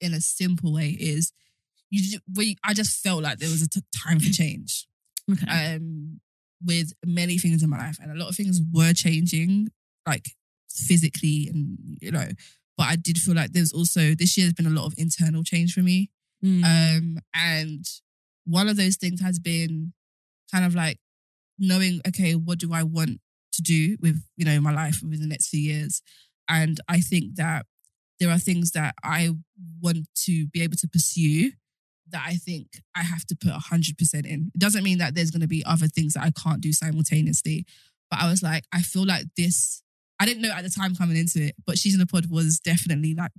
in 0.00 0.12
a 0.14 0.20
simple 0.20 0.72
way 0.72 0.96
is 0.98 1.32
you 1.90 2.18
we 2.34 2.56
I 2.64 2.74
just 2.74 3.00
felt 3.02 3.22
like 3.22 3.38
there 3.38 3.48
was 3.50 3.62
a 3.62 3.68
t- 3.68 3.80
time 4.04 4.18
for 4.18 4.30
change 4.32 4.81
Okay. 5.30 5.74
um 5.76 6.20
with 6.64 6.92
many 7.04 7.38
things 7.38 7.62
in 7.62 7.70
my 7.70 7.78
life 7.78 7.98
and 8.00 8.10
a 8.10 8.14
lot 8.14 8.28
of 8.28 8.36
things 8.36 8.60
were 8.72 8.92
changing 8.92 9.68
like 10.06 10.30
physically 10.70 11.48
and 11.48 11.78
you 12.00 12.10
know 12.10 12.28
but 12.76 12.84
I 12.84 12.96
did 12.96 13.18
feel 13.18 13.34
like 13.34 13.52
there's 13.52 13.72
also 13.72 14.14
this 14.14 14.36
year 14.36 14.46
has 14.46 14.54
been 14.54 14.66
a 14.66 14.70
lot 14.70 14.86
of 14.86 14.94
internal 14.96 15.42
change 15.44 15.74
for 15.74 15.80
me 15.80 16.10
Mm. 16.44 16.64
um, 16.64 17.18
and 17.34 17.84
one 18.46 18.68
of 18.68 18.76
those 18.76 18.96
things 18.96 19.20
has 19.20 19.38
been 19.38 19.92
kind 20.50 20.64
of 20.64 20.74
like 20.74 20.98
knowing, 21.58 22.00
okay, 22.08 22.34
what 22.34 22.58
do 22.58 22.72
I 22.72 22.82
want 22.82 23.20
to 23.52 23.62
do 23.62 23.96
with, 24.00 24.24
you 24.36 24.44
know, 24.44 24.60
my 24.60 24.72
life 24.72 25.00
within 25.02 25.20
the 25.20 25.28
next 25.28 25.50
few 25.50 25.60
years? 25.60 26.02
And 26.48 26.80
I 26.88 26.98
think 26.98 27.36
that 27.36 27.66
there 28.18 28.30
are 28.30 28.38
things 28.38 28.72
that 28.72 28.96
I 29.04 29.30
want 29.80 30.08
to 30.24 30.46
be 30.48 30.62
able 30.62 30.76
to 30.78 30.88
pursue 30.88 31.52
that 32.12 32.24
I 32.26 32.34
think 32.36 32.68
I 32.96 33.02
have 33.02 33.24
to 33.26 33.34
put 33.36 33.52
100% 33.52 34.14
in. 34.26 34.50
It 34.54 34.58
doesn't 34.60 34.84
mean 34.84 34.98
that 34.98 35.14
there's 35.14 35.30
going 35.30 35.40
to 35.42 35.48
be 35.48 35.64
other 35.66 35.86
things 35.88 36.14
that 36.14 36.22
I 36.22 36.30
can't 36.30 36.60
do 36.60 36.72
simultaneously. 36.72 37.66
But 38.10 38.20
I 38.22 38.28
was 38.30 38.42
like, 38.42 38.64
I 38.72 38.82
feel 38.82 39.04
like 39.06 39.24
this, 39.36 39.82
I 40.20 40.26
didn't 40.26 40.42
know 40.42 40.50
at 40.52 40.62
the 40.64 40.70
time 40.70 40.94
coming 40.94 41.16
into 41.16 41.42
it, 41.42 41.54
but 41.66 41.78
She's 41.78 41.94
in 41.94 42.00
the 42.00 42.06
Pod 42.06 42.26
was 42.30 42.60
definitely 42.60 43.14
like 43.14 43.30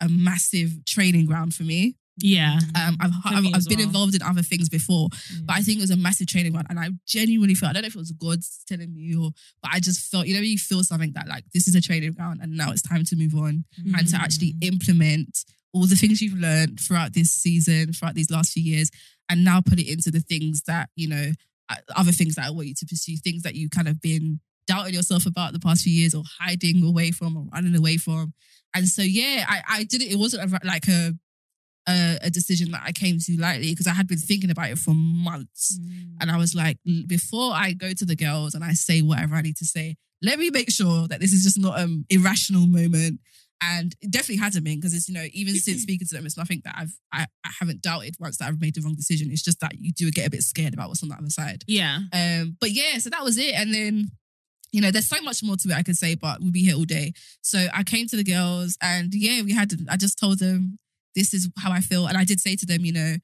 a 0.00 0.08
massive 0.08 0.84
training 0.86 1.26
ground 1.26 1.54
for 1.54 1.62
me. 1.64 1.96
yeah. 2.18 2.58
Um, 2.80 2.96
I've, 3.00 3.10
I've, 3.24 3.44
I've 3.54 3.64
been 3.68 3.78
well. 3.78 3.86
involved 3.86 4.14
in 4.14 4.22
other 4.22 4.42
things 4.42 4.68
before, 4.68 5.08
but 5.44 5.56
I 5.56 5.60
think 5.62 5.78
it 5.78 5.82
was 5.82 5.90
a 5.90 5.96
massive 5.96 6.26
training 6.28 6.52
ground. 6.52 6.66
And 6.70 6.78
I 6.78 6.90
genuinely 7.06 7.54
felt, 7.54 7.70
I 7.70 7.72
don't 7.74 7.82
know 7.82 7.86
if 7.88 7.94
it 7.96 7.98
was 7.98 8.12
God 8.12 8.38
telling 8.66 8.92
me 8.92 9.14
or, 9.16 9.30
but 9.62 9.70
I 9.74 9.80
just 9.80 10.10
felt, 10.10 10.26
you 10.26 10.34
know, 10.34 10.40
you 10.40 10.58
feel 10.58 10.82
something 10.82 11.12
that 11.14 11.26
like, 11.28 11.44
this 11.54 11.66
is 11.68 11.74
a 11.74 11.80
training 11.80 12.12
ground 12.12 12.40
and 12.42 12.56
now 12.56 12.70
it's 12.70 12.82
time 12.82 13.04
to 13.04 13.16
move 13.16 13.34
on 13.34 13.64
and 13.96 14.08
to 14.08 14.16
actually 14.16 14.52
Mm. 14.54 14.64
implement 14.72 15.44
all 15.72 15.86
the 15.86 15.96
things 15.96 16.20
you've 16.20 16.38
learned 16.38 16.78
throughout 16.80 17.14
this 17.14 17.32
season, 17.32 17.92
throughout 17.92 18.14
these 18.14 18.30
last 18.30 18.52
few 18.52 18.62
years, 18.62 18.90
and 19.28 19.44
now 19.44 19.60
put 19.60 19.78
it 19.78 19.90
into 19.90 20.10
the 20.10 20.20
things 20.20 20.62
that, 20.66 20.90
you 20.96 21.08
know, 21.08 21.32
uh, 21.68 21.76
other 21.96 22.12
things 22.12 22.34
that 22.34 22.46
I 22.46 22.50
want 22.50 22.68
you 22.68 22.74
to 22.74 22.86
pursue, 22.86 23.16
things 23.16 23.42
that 23.42 23.54
you 23.54 23.68
kind 23.70 23.88
of 23.88 24.00
been 24.00 24.40
doubting 24.66 24.94
yourself 24.94 25.26
about 25.26 25.52
the 25.52 25.58
past 25.58 25.82
few 25.82 25.92
years 25.92 26.14
or 26.14 26.22
hiding 26.40 26.84
away 26.84 27.10
from 27.10 27.36
or 27.36 27.46
running 27.52 27.74
away 27.74 27.96
from. 27.96 28.34
And 28.74 28.86
so, 28.86 29.02
yeah, 29.02 29.44
I, 29.48 29.62
I 29.68 29.84
did 29.84 30.02
it. 30.02 30.12
It 30.12 30.18
wasn't 30.18 30.52
a, 30.52 30.60
like 30.66 30.86
a, 30.88 31.14
a, 31.88 32.18
a 32.22 32.30
decision 32.30 32.70
that 32.72 32.82
I 32.84 32.92
came 32.92 33.18
to 33.18 33.40
lightly 33.40 33.70
because 33.70 33.86
I 33.86 33.94
had 33.94 34.06
been 34.06 34.18
thinking 34.18 34.50
about 34.50 34.70
it 34.70 34.78
for 34.78 34.94
months. 34.94 35.78
Mm. 35.78 36.16
And 36.20 36.30
I 36.30 36.36
was 36.36 36.54
like, 36.54 36.78
before 37.06 37.52
I 37.52 37.72
go 37.72 37.92
to 37.92 38.04
the 38.04 38.16
girls 38.16 38.54
and 38.54 38.62
I 38.62 38.72
say 38.72 39.00
whatever 39.00 39.34
I 39.34 39.42
need 39.42 39.56
to 39.56 39.64
say, 39.64 39.96
let 40.22 40.38
me 40.38 40.50
make 40.50 40.70
sure 40.70 41.08
that 41.08 41.20
this 41.20 41.32
is 41.32 41.42
just 41.42 41.58
not 41.58 41.80
an 41.80 42.04
irrational 42.08 42.66
moment. 42.66 43.20
And 43.62 43.94
it 44.00 44.10
definitely 44.10 44.42
hasn't 44.42 44.64
been 44.64 44.78
because 44.78 44.94
it's, 44.94 45.08
you 45.08 45.14
know, 45.14 45.26
even 45.32 45.54
since 45.54 45.82
speaking 45.82 46.06
to 46.08 46.14
them, 46.14 46.26
it's 46.26 46.36
nothing 46.36 46.62
that 46.64 46.74
I've, 46.76 46.92
I, 47.12 47.26
I 47.44 47.50
haven't 47.60 47.82
doubted 47.82 48.16
once 48.18 48.38
that 48.38 48.48
I've 48.48 48.60
made 48.60 48.74
the 48.74 48.80
wrong 48.80 48.94
decision. 48.94 49.30
It's 49.30 49.42
just 49.42 49.60
that 49.60 49.78
you 49.78 49.92
do 49.92 50.10
get 50.10 50.26
a 50.26 50.30
bit 50.30 50.42
scared 50.42 50.74
about 50.74 50.88
what's 50.88 51.02
on 51.02 51.08
the 51.08 51.16
other 51.16 51.30
side. 51.30 51.62
Yeah. 51.66 52.00
Um, 52.12 52.56
but 52.60 52.70
yeah, 52.70 52.98
so 52.98 53.10
that 53.10 53.22
was 53.22 53.38
it. 53.38 53.54
And 53.54 53.72
then, 53.72 54.10
you 54.72 54.80
know, 54.80 54.90
there's 54.90 55.08
so 55.08 55.20
much 55.22 55.42
more 55.42 55.56
to 55.56 55.68
it 55.68 55.76
I 55.76 55.82
could 55.82 55.96
say, 55.96 56.14
but 56.14 56.40
we'll 56.40 56.50
be 56.50 56.64
here 56.64 56.76
all 56.76 56.84
day. 56.84 57.12
So 57.42 57.66
I 57.72 57.82
came 57.84 58.06
to 58.08 58.16
the 58.16 58.24
girls 58.24 58.76
and 58.82 59.12
yeah, 59.14 59.42
we 59.42 59.52
had, 59.52 59.72
I 59.88 59.96
just 59.96 60.18
told 60.18 60.38
them, 60.38 60.78
this 61.14 61.32
is 61.32 61.50
how 61.58 61.70
I 61.70 61.80
feel. 61.80 62.06
And 62.06 62.16
I 62.16 62.24
did 62.24 62.40
say 62.40 62.56
to 62.56 62.66
them, 62.66 62.84
you 62.84 62.92
know, 62.92 63.14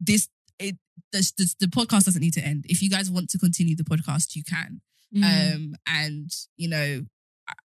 this, 0.00 0.28
it, 0.58 0.76
the, 1.12 1.30
the, 1.36 1.54
the 1.60 1.66
podcast 1.66 2.04
doesn't 2.04 2.22
need 2.22 2.34
to 2.34 2.40
end. 2.40 2.64
If 2.68 2.82
you 2.82 2.90
guys 2.90 3.10
want 3.10 3.30
to 3.30 3.38
continue 3.38 3.76
the 3.76 3.84
podcast, 3.84 4.34
you 4.34 4.44
can. 4.44 4.80
Mm. 5.14 5.54
Um, 5.54 5.74
and 5.86 6.30
you 6.56 6.68
know, 6.68 7.00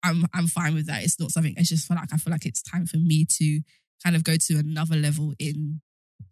I'm 0.03 0.27
I'm 0.35 0.47
fine 0.47 0.75
with 0.75 0.87
that. 0.87 1.03
It's 1.05 1.19
not 1.21 1.31
something. 1.31 1.55
It's 1.57 1.69
just 1.69 1.87
feel 1.87 1.97
like 1.97 2.13
I 2.13 2.17
feel 2.17 2.33
like 2.33 2.47
it's 2.47 2.63
time 2.63 2.87
for 2.87 2.97
me 2.97 3.27
to 3.39 3.61
kind 4.03 4.17
of 4.17 4.25
go 4.25 4.37
to 4.37 4.59
another 4.59 4.97
level 4.97 5.35
in 5.39 5.81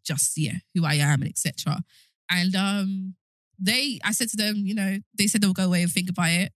just 0.05 0.37
yeah 0.37 0.55
who 0.75 0.85
I 0.85 0.95
am 0.95 1.23
and 1.23 1.31
etc. 1.31 1.83
And 2.31 2.55
um, 2.57 3.15
they, 3.59 4.01
I 4.05 4.13
said 4.13 4.29
to 4.31 4.37
them, 4.37 4.57
you 4.57 4.75
know, 4.75 4.99
they 5.17 5.27
said 5.29 5.41
they'll 5.41 5.53
go 5.53 5.65
away 5.67 5.83
and 5.83 5.91
think 5.91 6.11
about 6.11 6.31
it, 6.31 6.53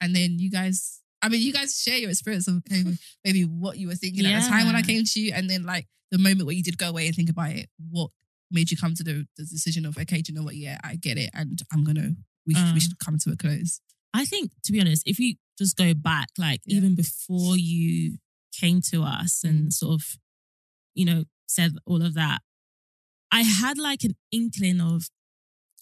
and 0.00 0.14
then 0.14 0.38
you 0.38 0.50
guys. 0.50 1.00
I 1.22 1.30
mean, 1.30 1.40
you 1.40 1.54
guys 1.54 1.80
share 1.80 1.96
your 1.96 2.10
experience 2.10 2.48
of 2.48 2.62
maybe, 2.68 2.98
maybe 3.24 3.42
what 3.44 3.78
you 3.78 3.88
were 3.88 3.94
thinking 3.94 4.26
at 4.26 4.42
the 4.42 4.48
time 4.48 4.66
when 4.66 4.76
I 4.76 4.82
came 4.82 5.04
to 5.04 5.20
you, 5.20 5.32
and 5.34 5.48
then 5.48 5.64
like 5.64 5.86
the 6.10 6.18
moment 6.18 6.44
where 6.44 6.54
you 6.54 6.62
did 6.62 6.76
go 6.76 6.90
away 6.90 7.06
and 7.06 7.16
think 7.16 7.30
about 7.30 7.50
it, 7.50 7.70
what 7.90 8.10
made 8.50 8.70
you 8.70 8.76
come 8.76 8.94
to 8.94 9.02
the, 9.02 9.26
the 9.38 9.44
decision 9.44 9.86
of 9.86 9.96
okay, 9.96 10.20
do 10.20 10.32
you 10.32 10.38
know 10.38 10.44
what? 10.44 10.54
Yeah, 10.54 10.78
I 10.84 10.96
get 10.96 11.16
it, 11.16 11.30
and 11.32 11.60
I'm 11.72 11.82
gonna 11.84 12.10
we 12.46 12.54
should, 12.54 12.66
Uh. 12.66 12.72
we 12.74 12.80
should 12.80 12.98
come 12.98 13.16
to 13.18 13.30
a 13.30 13.36
close. 13.36 13.80
I 14.12 14.24
think, 14.24 14.52
to 14.64 14.72
be 14.72 14.80
honest, 14.80 15.02
if 15.06 15.18
you 15.18 15.36
just 15.58 15.76
go 15.76 15.94
back, 15.94 16.28
like 16.38 16.60
Yeah. 16.66 16.78
even 16.78 16.94
before 16.94 17.56
you 17.56 18.18
came 18.58 18.80
to 18.92 19.02
us 19.02 19.42
and 19.44 19.72
sort 19.72 19.94
of, 20.00 20.18
you 20.94 21.04
know, 21.04 21.24
said 21.46 21.72
all 21.86 22.02
of 22.02 22.14
that, 22.14 22.40
I 23.30 23.42
had 23.42 23.78
like 23.78 24.04
an 24.04 24.14
inkling 24.30 24.80
of, 24.80 25.08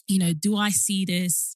you 0.08 0.18
know, 0.18 0.32
do 0.32 0.56
I 0.56 0.70
see 0.70 1.04
this? 1.04 1.54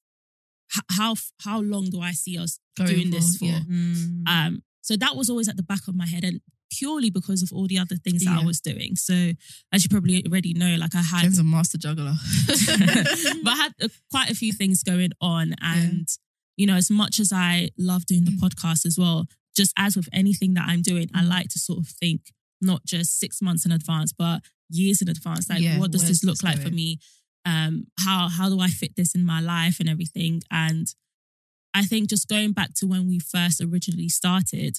How 0.90 1.14
how 1.42 1.61
long 1.61 1.90
do 1.90 2.00
I 2.00 2.12
see 2.12 2.37
us 2.38 2.58
Going 2.76 2.90
doing 2.90 3.11
this 3.11 3.37
for? 3.38 3.44
yeah. 3.46 3.61
Mm. 3.61 4.28
Um, 4.28 4.62
so 4.82 4.96
that 4.96 5.16
was 5.16 5.30
always 5.30 5.49
at 5.49 5.56
the 5.56 5.62
back 5.62 5.88
of 5.88 5.94
my 5.94 6.06
head, 6.06 6.25
and 6.25 6.40
purely 6.70 7.11
because 7.11 7.42
of 7.42 7.52
all 7.52 7.66
the 7.66 7.78
other 7.78 7.96
things 7.96 8.25
that 8.25 8.38
I 8.40 8.44
was 8.44 8.61
doing. 8.61 8.96
So 8.96 9.32
as 9.73 9.85
you 9.85 9.88
probably 9.88 10.25
already 10.26 10.52
know, 10.54 10.76
like 10.76 10.94
I 10.94 11.00
had 11.02 11.23
Jen's 11.23 11.38
a 11.38 11.44
master 11.44 11.78
juggler. 11.78 12.14
but 12.46 13.52
I 13.52 13.56
had 13.56 13.73
uh, 13.80 13.88
quite 14.11 14.30
a 14.30 14.35
few 14.35 14.52
things 14.52 14.82
going 14.82 15.11
on. 15.20 15.54
And, 15.62 16.08
you 16.56 16.66
know, 16.66 16.75
as 16.76 16.90
much 16.90 17.18
as 17.20 17.32
I 17.32 17.70
love 17.78 18.06
doing 18.06 18.25
the 18.25 18.32
podcast 18.32 18.86
as 18.86 18.98
well, 18.98 19.26
just 19.56 19.72
as 19.76 19.96
with 19.96 20.08
anything 20.12 20.54
that 20.54 20.64
I'm 20.66 20.82
doing, 20.82 21.08
I 21.14 21.22
like 21.22 21.48
to 21.50 21.58
sort 21.58 21.78
of 21.80 21.88
think 21.88 22.32
not 22.60 22.84
just 22.84 23.18
six 23.18 23.40
months 23.42 23.64
in 23.66 23.72
advance, 23.72 24.12
but 24.12 24.40
years 24.70 25.00
in 25.02 25.08
advance. 25.08 25.48
Like, 25.48 25.60
Yeah, 25.60 25.78
what 25.78 25.90
does 25.90 26.06
this 26.08 26.25
look 26.25 26.42
like 26.42 26.58
for 26.58 26.70
me? 26.70 26.98
Um, 27.44 27.86
how 28.00 28.28
how 28.28 28.48
do 28.48 28.58
I 28.60 28.68
fit 28.68 28.96
this 28.96 29.14
in 29.14 29.25
my 29.25 29.40
life 29.40 29.78
and 29.80 29.88
everything? 29.88 30.42
And 30.50 30.86
I 31.75 31.82
think 31.84 32.08
just 32.08 32.28
going 32.28 32.52
back 32.52 32.75
to 32.76 32.86
when 32.86 33.06
we 33.06 33.18
first 33.18 33.60
originally 33.60 34.08
started, 34.08 34.78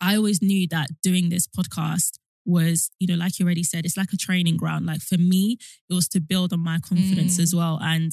I 0.00 0.16
always 0.16 0.40
knew 0.42 0.66
that 0.68 0.88
doing 1.02 1.28
this 1.28 1.46
podcast 1.46 2.12
was, 2.46 2.90
you 2.98 3.06
know, 3.06 3.14
like 3.14 3.38
you 3.38 3.44
already 3.44 3.62
said, 3.62 3.84
it's 3.84 3.96
like 3.98 4.12
a 4.12 4.16
training 4.16 4.56
ground. 4.56 4.86
Like 4.86 5.02
for 5.02 5.18
me, 5.18 5.58
it 5.88 5.94
was 5.94 6.08
to 6.08 6.20
build 6.20 6.52
on 6.52 6.60
my 6.60 6.78
confidence 6.78 7.36
Mm. 7.38 7.42
as 7.42 7.54
well. 7.54 7.78
And, 7.82 8.12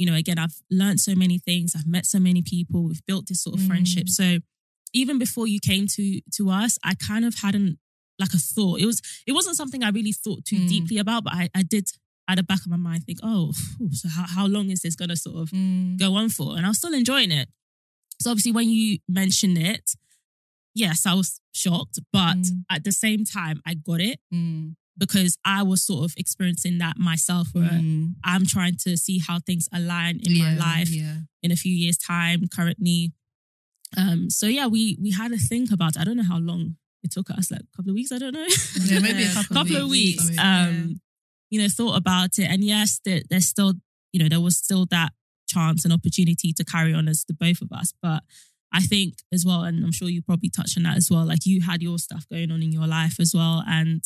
you 0.00 0.06
know, 0.06 0.14
again, 0.24 0.38
I've 0.44 0.56
learned 0.70 1.00
so 1.08 1.14
many 1.14 1.38
things. 1.48 1.68
I've 1.76 1.86
met 1.96 2.06
so 2.14 2.18
many 2.28 2.42
people. 2.54 2.78
We've 2.88 3.06
built 3.10 3.24
this 3.28 3.42
sort 3.44 3.54
of 3.56 3.62
Mm. 3.62 3.66
friendship. 3.70 4.06
So 4.08 4.26
even 5.00 5.18
before 5.18 5.46
you 5.46 5.60
came 5.70 5.86
to 5.96 6.04
to 6.36 6.42
us, 6.62 6.72
I 6.90 6.92
kind 7.10 7.24
of 7.28 7.34
hadn't 7.44 7.78
like 8.22 8.32
a 8.34 8.38
thought. 8.54 8.80
It 8.82 8.86
was 8.90 8.98
it 9.28 9.32
wasn't 9.38 9.56
something 9.60 9.82
I 9.84 9.90
really 9.98 10.12
thought 10.24 10.42
too 10.50 10.60
Mm. 10.60 10.68
deeply 10.74 10.98
about, 11.04 11.22
but 11.26 11.34
I, 11.40 11.44
I 11.60 11.62
did 11.74 11.86
at 12.30 12.36
the 12.36 12.42
back 12.50 12.60
of 12.64 12.70
my 12.76 12.76
mind 12.88 13.00
think, 13.04 13.18
oh, 13.22 13.52
so 14.00 14.08
how, 14.16 14.26
how 14.36 14.46
long 14.46 14.70
is 14.74 14.80
this 14.82 14.96
gonna 15.00 15.16
sort 15.26 15.36
of 15.42 15.48
Mm. 15.50 15.98
go 15.98 16.14
on 16.20 16.28
for? 16.36 16.56
And 16.56 16.64
I 16.66 16.70
was 16.70 16.78
still 16.78 16.94
enjoying 16.94 17.32
it. 17.40 17.48
So 18.22 18.30
obviously 18.30 18.52
when 18.58 18.68
you 18.70 18.98
mentioned 19.08 19.58
it, 19.72 19.86
yes, 20.74 21.06
I 21.06 21.14
was 21.14 21.40
shocked, 21.52 21.98
but 22.12 22.36
Mm. 22.38 22.64
at 22.70 22.84
the 22.84 22.92
same 23.04 23.24
time, 23.24 23.60
I 23.70 23.74
got 23.74 24.00
it 24.10 24.18
Mm. 24.32 24.76
Because 25.00 25.36
I 25.44 25.62
was 25.64 25.82
sort 25.82 26.04
of 26.04 26.14
experiencing 26.16 26.78
that 26.78 26.96
myself 26.98 27.48
where 27.52 27.70
Mm. 27.70 28.14
I'm 28.22 28.44
trying 28.46 28.76
to 28.84 28.96
see 28.96 29.18
how 29.18 29.40
things 29.40 29.66
align 29.72 30.20
in 30.22 30.38
my 30.38 30.54
life 30.54 30.90
Yeah. 30.90 31.16
in 31.42 31.50
a 31.50 31.56
few 31.56 31.74
years' 31.74 31.96
time 31.98 32.46
currently. 32.48 33.12
Um, 33.96 34.30
so 34.30 34.46
yeah, 34.46 34.66
we 34.68 34.96
we 35.02 35.10
had 35.10 35.32
to 35.32 35.38
think 35.38 35.72
about 35.72 35.96
it. 35.96 36.00
I 36.00 36.04
don't 36.04 36.16
know 36.16 36.22
how 36.34 36.38
long 36.38 36.76
it 37.02 37.10
took 37.10 37.30
us, 37.30 37.50
like 37.50 37.62
a 37.62 37.76
couple 37.76 37.90
of 37.90 37.94
weeks, 37.94 38.12
I 38.12 38.18
don't 38.18 38.34
know. 38.34 38.46
Yeah, 38.84 39.00
maybe 39.00 39.24
a 39.24 39.32
couple, 39.38 39.56
couple 39.56 39.76
of 39.76 39.88
weeks. 39.88 40.28
Mean, 40.28 40.38
Um, 40.38 41.00
you 41.50 41.60
know, 41.60 41.68
thought 41.68 41.96
about 41.96 42.38
it. 42.38 42.44
And 42.52 42.62
yes, 42.62 43.00
there, 43.04 43.22
there's 43.30 43.46
still, 43.46 43.74
you 44.12 44.20
know, 44.22 44.28
there 44.28 44.40
was 44.40 44.56
still 44.56 44.86
that 44.90 45.12
chance 45.48 45.84
and 45.84 45.92
opportunity 45.92 46.52
to 46.52 46.64
carry 46.64 46.92
on 46.94 47.08
as 47.08 47.24
the 47.26 47.34
both 47.34 47.60
of 47.62 47.72
us. 47.72 47.92
But 48.00 48.22
I 48.72 48.80
think 48.82 49.14
as 49.32 49.44
well, 49.44 49.64
and 49.64 49.82
I'm 49.84 49.90
sure 49.90 50.08
you 50.08 50.22
probably 50.22 50.50
touched 50.50 50.76
on 50.76 50.84
that 50.84 50.96
as 50.96 51.10
well, 51.10 51.24
like 51.24 51.44
you 51.46 51.62
had 51.62 51.82
your 51.82 51.98
stuff 51.98 52.24
going 52.28 52.52
on 52.52 52.62
in 52.62 52.70
your 52.70 52.86
life 52.86 53.18
as 53.18 53.34
well. 53.34 53.64
And 53.66 54.04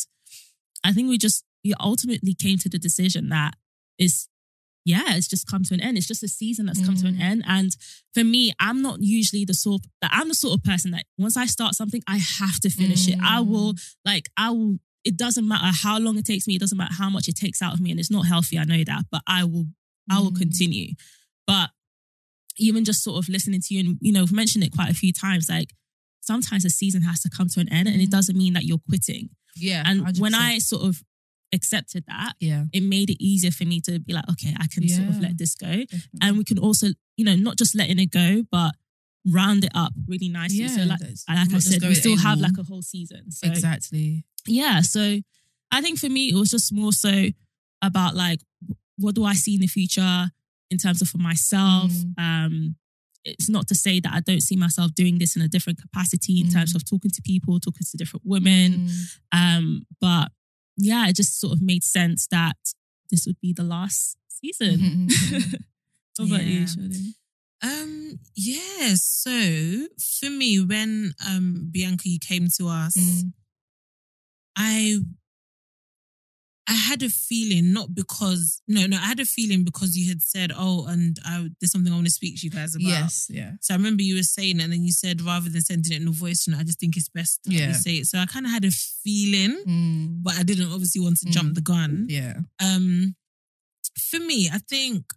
I 0.84 0.92
think 0.92 1.08
we 1.08 1.18
just 1.18 1.44
we 1.64 1.72
ultimately 1.80 2.34
came 2.34 2.58
to 2.58 2.68
the 2.68 2.78
decision 2.78 3.30
that 3.30 3.54
is 3.98 4.28
yeah, 4.86 5.14
it's 5.16 5.26
just 5.28 5.46
come 5.50 5.62
to 5.64 5.72
an 5.72 5.80
end. 5.80 5.96
It's 5.96 6.06
just 6.06 6.22
a 6.22 6.28
season 6.28 6.66
that's 6.66 6.84
come 6.84 6.94
to 6.96 7.06
an 7.06 7.14
Mm. 7.16 7.20
end. 7.22 7.44
And 7.46 7.74
for 8.12 8.22
me, 8.22 8.52
I'm 8.60 8.82
not 8.82 9.00
usually 9.00 9.46
the 9.46 9.54
sort 9.54 9.80
that 10.02 10.10
I'm 10.12 10.28
the 10.28 10.34
sort 10.34 10.58
of 10.58 10.62
person 10.62 10.90
that 10.90 11.06
once 11.16 11.38
I 11.38 11.46
start 11.46 11.74
something, 11.74 12.02
I 12.06 12.18
have 12.18 12.60
to 12.60 12.68
finish 12.68 13.08
it. 13.08 13.16
I 13.22 13.40
will 13.40 13.74
like 14.04 14.28
I 14.36 14.50
will 14.50 14.78
it 15.04 15.16
doesn't 15.16 15.46
matter 15.48 15.70
how 15.82 15.98
long 15.98 16.16
it 16.18 16.26
takes 16.26 16.46
me, 16.46 16.54
it 16.56 16.60
doesn't 16.60 16.76
matter 16.78 16.94
how 16.94 17.08
much 17.10 17.28
it 17.28 17.36
takes 17.36 17.60
out 17.62 17.72
of 17.74 17.80
me, 17.80 17.90
and 17.90 17.98
it's 18.00 18.10
not 18.10 18.26
healthy, 18.26 18.58
I 18.58 18.64
know 18.64 18.82
that, 18.84 19.06
but 19.10 19.22
I 19.26 19.44
will 19.44 19.66
I 20.10 20.20
will 20.20 20.32
Mm. 20.32 20.38
continue. 20.38 20.94
But 21.46 21.70
even 22.58 22.84
just 22.84 23.02
sort 23.02 23.18
of 23.22 23.28
listening 23.28 23.60
to 23.62 23.74
you 23.74 23.80
and 23.80 23.98
you 24.02 24.12
know, 24.12 24.20
we've 24.20 24.32
mentioned 24.32 24.64
it 24.64 24.72
quite 24.72 24.90
a 24.90 24.94
few 24.94 25.12
times, 25.12 25.48
like 25.48 25.72
sometimes 26.20 26.64
a 26.64 26.70
season 26.70 27.02
has 27.02 27.20
to 27.20 27.30
come 27.30 27.48
to 27.48 27.60
an 27.60 27.68
end 27.72 27.88
and 27.88 28.00
it 28.00 28.08
Mm. 28.08 28.16
doesn't 28.16 28.36
mean 28.36 28.52
that 28.52 28.64
you're 28.64 28.78
quitting. 28.88 29.30
Yeah. 29.56 29.82
And 29.86 30.02
100%. 30.06 30.20
when 30.20 30.34
I 30.34 30.58
sort 30.58 30.82
of 30.84 31.02
accepted 31.52 32.04
that, 32.08 32.34
yeah, 32.40 32.64
it 32.72 32.82
made 32.82 33.10
it 33.10 33.22
easier 33.22 33.50
for 33.50 33.64
me 33.64 33.80
to 33.82 33.98
be 33.98 34.12
like, 34.12 34.28
okay, 34.30 34.54
I 34.58 34.66
can 34.66 34.88
sort 34.88 35.08
of 35.08 35.20
let 35.20 35.38
this 35.38 35.54
go. 35.54 35.66
definitely. 35.66 36.18
And 36.20 36.38
we 36.38 36.44
can 36.44 36.58
also, 36.58 36.88
you 37.16 37.24
know, 37.24 37.36
not 37.36 37.56
just 37.56 37.76
letting 37.76 37.98
it 37.98 38.10
go, 38.10 38.42
but 38.50 38.74
round 39.26 39.64
it 39.64 39.72
up 39.74 39.92
really 40.06 40.28
nicely. 40.28 40.68
so 40.68 40.82
like, 40.82 41.00
like 41.00 41.54
I 41.54 41.58
said, 41.58 41.82
we 41.82 41.94
still 41.94 42.18
have 42.18 42.38
like 42.38 42.58
a 42.58 42.62
whole 42.62 42.82
season. 42.82 43.30
So 43.30 43.46
exactly. 43.46 44.24
yeah, 44.46 44.80
so 44.80 45.18
I 45.70 45.80
think 45.80 45.98
for 45.98 46.08
me, 46.08 46.28
it 46.28 46.34
was 46.34 46.50
just 46.50 46.72
more 46.72 46.92
so 46.92 47.26
about 47.82 48.14
like, 48.14 48.40
what 48.98 49.14
do 49.14 49.24
I 49.24 49.34
see 49.34 49.54
in 49.54 49.60
the 49.60 49.66
future 49.66 50.30
in 50.70 50.78
terms 50.78 51.02
of 51.02 51.08
for 51.08 51.18
myself? 51.18 51.90
Mm. 51.90 52.18
Um, 52.18 52.76
it's 53.24 53.48
not 53.48 53.66
to 53.68 53.74
say 53.74 54.00
that 54.00 54.12
I 54.12 54.20
don't 54.20 54.42
see 54.42 54.56
myself 54.56 54.94
doing 54.94 55.18
this 55.18 55.34
in 55.36 55.42
a 55.42 55.48
different 55.48 55.80
capacity 55.80 56.40
in 56.40 56.50
terms 56.50 56.72
Mm. 56.72 56.76
of 56.76 56.84
talking 56.84 57.10
to 57.10 57.22
people, 57.22 57.58
talking 57.60 57.86
to 57.90 57.96
different 57.96 58.24
women. 58.26 58.88
Mm. 58.88 59.18
Um, 59.32 59.86
but 60.00 60.30
yeah, 60.76 61.08
it 61.08 61.16
just 61.16 61.40
sort 61.40 61.52
of 61.54 61.62
made 61.62 61.84
sense 61.84 62.26
that 62.30 62.56
this 63.10 63.26
would 63.26 63.40
be 63.40 63.52
the 63.52 63.62
last 63.64 64.16
season. 64.28 65.08
what 66.16 66.28
about 66.28 66.44
you, 66.44 66.66
Yeah. 66.78 66.98
Um, 67.62 68.18
yeah, 68.34 68.94
so 68.94 69.86
for 70.20 70.28
me, 70.30 70.60
when 70.62 71.14
um 71.26 71.68
Bianca 71.70 72.08
you 72.08 72.18
came 72.18 72.48
to 72.58 72.68
us, 72.68 72.96
Mm. 72.96 73.32
I 74.56 74.98
I 76.66 76.72
had 76.72 77.02
a 77.02 77.10
feeling, 77.10 77.74
not 77.74 77.94
because 77.94 78.62
no, 78.66 78.86
no, 78.86 78.96
I 78.96 79.00
had 79.06 79.20
a 79.20 79.26
feeling 79.26 79.64
because 79.64 79.96
you 79.98 80.08
had 80.08 80.22
said, 80.22 80.50
Oh, 80.56 80.86
and 80.86 81.18
I, 81.24 81.48
there's 81.60 81.72
something 81.72 81.92
I 81.92 81.96
want 81.96 82.06
to 82.06 82.12
speak 82.12 82.40
to 82.40 82.46
you 82.46 82.50
guys 82.50 82.74
about. 82.74 82.86
Yes. 82.88 83.26
Yeah. 83.30 83.52
So 83.60 83.74
I 83.74 83.76
remember 83.76 84.02
you 84.02 84.14
were 84.16 84.22
saying, 84.22 84.60
and 84.60 84.72
then 84.72 84.82
you 84.82 84.92
said 84.92 85.20
rather 85.20 85.50
than 85.50 85.60
sending 85.60 85.92
it 85.92 86.00
in 86.00 86.08
a 86.08 86.10
voice 86.10 86.48
note, 86.48 86.60
I 86.60 86.64
just 86.64 86.80
think 86.80 86.96
it's 86.96 87.10
best 87.10 87.40
that 87.44 87.52
Yeah. 87.52 87.66
we 87.68 87.72
say 87.74 87.90
it. 87.96 88.06
So 88.06 88.18
I 88.18 88.24
kind 88.24 88.46
of 88.46 88.52
had 88.52 88.64
a 88.64 88.70
feeling, 88.70 89.62
Mm. 89.66 90.22
but 90.22 90.34
I 90.38 90.42
didn't 90.42 90.72
obviously 90.72 91.02
want 91.02 91.18
to 91.18 91.26
jump 91.26 91.52
Mm. 91.52 91.54
the 91.54 91.60
gun. 91.60 92.06
Yeah. 92.08 92.38
Um, 92.60 93.14
for 93.98 94.20
me, 94.20 94.48
I 94.50 94.58
think 94.58 95.12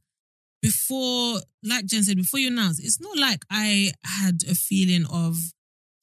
before, 0.62 1.40
like 1.64 1.86
Jen 1.86 2.04
said, 2.04 2.18
before 2.18 2.40
you 2.40 2.48
announced, 2.50 2.82
it's 2.84 3.00
not 3.00 3.18
like 3.18 3.46
I 3.50 3.92
had 4.04 4.44
a 4.50 4.56
feeling 4.56 5.06
of 5.06 5.38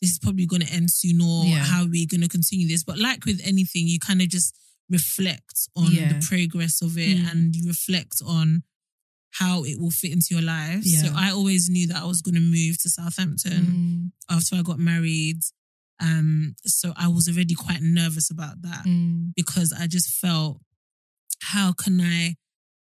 this 0.00 0.12
is 0.12 0.18
probably 0.18 0.46
going 0.46 0.62
to 0.62 0.72
end 0.72 0.90
soon 0.90 1.20
or 1.20 1.44
Yeah. 1.44 1.64
how 1.64 1.84
we're 1.86 2.06
going 2.06 2.20
to 2.22 2.28
continue 2.28 2.66
this. 2.68 2.84
But 2.84 2.98
like 2.98 3.24
with 3.24 3.40
anything, 3.44 3.88
you 3.88 3.98
kind 3.98 4.22
of 4.22 4.28
just 4.28 4.54
reflect 4.90 5.68
on 5.76 5.92
Yeah. 5.92 6.12
the 6.18 6.26
progress 6.26 6.82
of 6.82 6.98
it 6.98 7.18
Mm. 7.18 7.30
and 7.30 7.56
you 7.56 7.66
reflect 7.66 8.20
on 8.24 8.62
how 9.30 9.64
it 9.64 9.80
will 9.80 9.90
fit 9.90 10.12
into 10.12 10.28
your 10.30 10.42
life. 10.42 10.84
So 10.84 11.12
I 11.14 11.30
always 11.30 11.68
knew 11.68 11.86
that 11.88 11.96
I 11.96 12.04
was 12.04 12.22
going 12.22 12.36
to 12.36 12.40
move 12.40 12.78
to 12.82 12.88
Southampton 12.90 13.66
Mm. 13.66 14.12
after 14.30 14.56
I 14.56 14.62
got 14.62 14.78
married. 14.78 15.40
Um, 16.00 16.54
so 16.66 16.92
I 16.96 17.08
was 17.08 17.28
already 17.28 17.54
quite 17.54 17.82
nervous 17.82 18.30
about 18.30 18.62
that 18.62 18.84
Mm. 18.84 19.32
because 19.34 19.72
I 19.72 19.86
just 19.86 20.08
felt, 20.10 20.62
how 21.40 21.72
can 21.72 22.00
I 22.00 22.36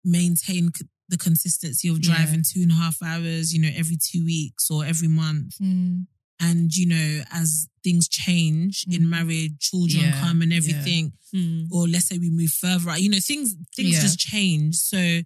maintain 0.05 0.71
c- 0.75 0.87
the 1.09 1.19
consistency 1.19 1.89
of 1.89 1.97
Yeah. 1.99 2.15
driving 2.15 2.43
two 2.43 2.63
and 2.63 2.73
a 2.73 2.75
half 2.77 3.03
hours, 3.03 3.53
you 3.53 3.61
know, 3.61 3.71
every 3.75 3.97
two 3.97 4.25
weeks 4.25 4.71
or 4.71 4.85
every 4.87 5.09
month? 5.09 5.59
Mm. 5.61 6.07
And, 6.39 6.75
you 6.75 6.87
know, 6.87 7.25
as 7.31 7.69
things 7.85 8.09
change 8.09 8.85
in 8.89 9.03
Mm. 9.03 9.09
marriage, 9.09 9.53
children 9.61 10.05
Yeah, 10.05 10.21
come 10.21 10.43
and 10.43 10.53
yeah. 10.53 10.59
everything, 10.59 11.13
Mm. 11.35 11.69
or 11.71 11.89
let's 11.89 12.07
say 12.09 12.19
we 12.19 12.31
move 12.31 12.53
further 12.53 12.97
you 12.99 13.09
know, 13.09 13.21
things 13.21 13.55
things 13.77 13.93
Yeah. 13.95 14.03
just 14.03 14.19
change. 14.19 14.77
So 14.77 15.23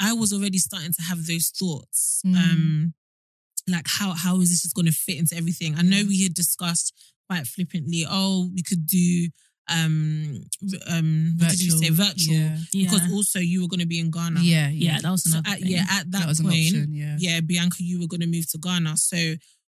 I 0.00 0.12
was 0.12 0.32
already 0.32 0.58
starting 0.58 0.92
to 0.92 1.02
have 1.02 1.26
those 1.26 1.48
thoughts. 1.48 2.20
Mm. 2.26 2.34
Um, 2.36 2.94
like 3.68 3.86
how 3.88 4.12
how 4.12 4.40
is 4.40 4.50
this 4.50 4.62
just 4.62 4.74
going 4.74 4.86
to 4.86 4.92
fit 4.92 5.18
into 5.18 5.36
everything? 5.36 5.74
I 5.76 5.82
know 5.82 6.04
we 6.04 6.22
had 6.22 6.34
discussed 6.34 6.92
quite 7.28 7.46
flippantly, 7.46 8.04
oh, 8.08 8.50
we 8.54 8.62
could 8.62 8.86
do 8.86 9.28
um 9.70 10.44
um 10.88 11.34
what 11.38 11.48
did 11.50 11.62
you 11.62 11.70
say 11.70 11.88
virtual 11.88 12.34
Yeah. 12.34 12.58
Yeah. 12.72 12.84
because 12.90 13.10
also 13.12 13.38
you 13.38 13.62
were 13.62 13.68
going 13.68 13.80
to 13.80 13.86
be 13.86 13.98
in 13.98 14.10
Ghana. 14.10 14.42
Yeah. 14.42 14.68
yeah, 14.68 15.00
that 15.00 15.10
was 15.10 15.22
So 15.24 15.38
another 15.38 15.48
at, 15.56 15.60
yeah, 15.66 15.86
at 15.88 16.10
that, 16.10 16.26
That 16.36 16.42
point. 16.42 16.90
Yeah. 16.92 17.16
yeah, 17.18 17.40
Bianca, 17.40 17.82
you 17.82 17.98
were 18.00 18.06
going 18.06 18.20
to 18.20 18.26
move 18.26 18.46
to 18.50 18.58
Ghana. 18.58 18.96
So 18.98 19.36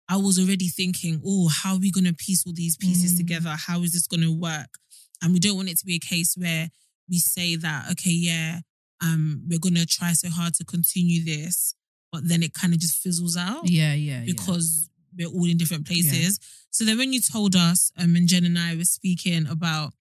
I 0.08 0.16
was 0.16 0.38
already 0.38 0.68
thinking, 0.68 1.20
oh, 1.26 1.48
how 1.48 1.74
are 1.74 1.78
we 1.80 1.90
going 1.90 2.04
to 2.04 2.14
piece 2.14 2.46
all 2.46 2.52
these 2.54 2.76
pieces 2.76 3.14
Mm. 3.14 3.16
together? 3.16 3.50
How 3.50 3.82
is 3.82 3.92
this 3.92 4.06
going 4.06 4.22
to 4.22 4.32
work? 4.32 4.78
And 5.22 5.32
we 5.32 5.40
don't 5.40 5.56
want 5.56 5.68
it 5.68 5.78
to 5.78 5.84
be 5.86 5.96
a 5.96 5.98
case 5.98 6.36
where 6.36 6.70
we 7.08 7.18
say 7.18 7.56
that, 7.56 7.90
okay, 7.92 8.10
yeah, 8.10 8.60
um, 9.02 9.42
we're 9.48 9.58
going 9.58 9.74
to 9.74 9.86
try 9.86 10.12
so 10.12 10.28
hard 10.30 10.54
to 10.54 10.64
continue 10.64 11.24
this, 11.24 11.74
but 12.12 12.28
then 12.28 12.42
it 12.42 12.54
kind 12.54 12.72
of 12.72 12.78
just 12.80 13.02
fizzles 13.02 13.36
out 13.36 13.68
Yeah. 13.68 13.94
Yeah. 13.94 14.20
yeah. 14.20 14.24
because 14.26 14.88
we're 15.16 15.28
all 15.28 15.46
in 15.46 15.56
different 15.56 15.86
places. 15.86 16.38
So 16.70 16.84
then 16.84 16.98
when 16.98 17.12
you 17.12 17.20
told 17.20 17.56
us, 17.56 17.90
um, 17.98 18.14
and 18.16 18.28
Jen 18.28 18.44
and 18.44 18.58
I 18.58 18.76
were 18.76 18.84
speaking 18.84 19.46
about 19.48 19.92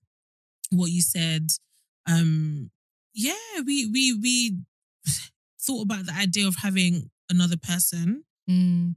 what 0.71 0.91
you 0.91 1.01
said, 1.01 1.47
um, 2.07 2.69
yeah, 3.13 3.33
we 3.65 3.85
we 3.87 4.13
we 4.13 4.57
thought 5.61 5.83
about 5.83 6.05
the 6.05 6.13
idea 6.13 6.47
of 6.47 6.57
having 6.57 7.09
another 7.29 7.57
person. 7.57 8.23
Mm, 8.49 8.95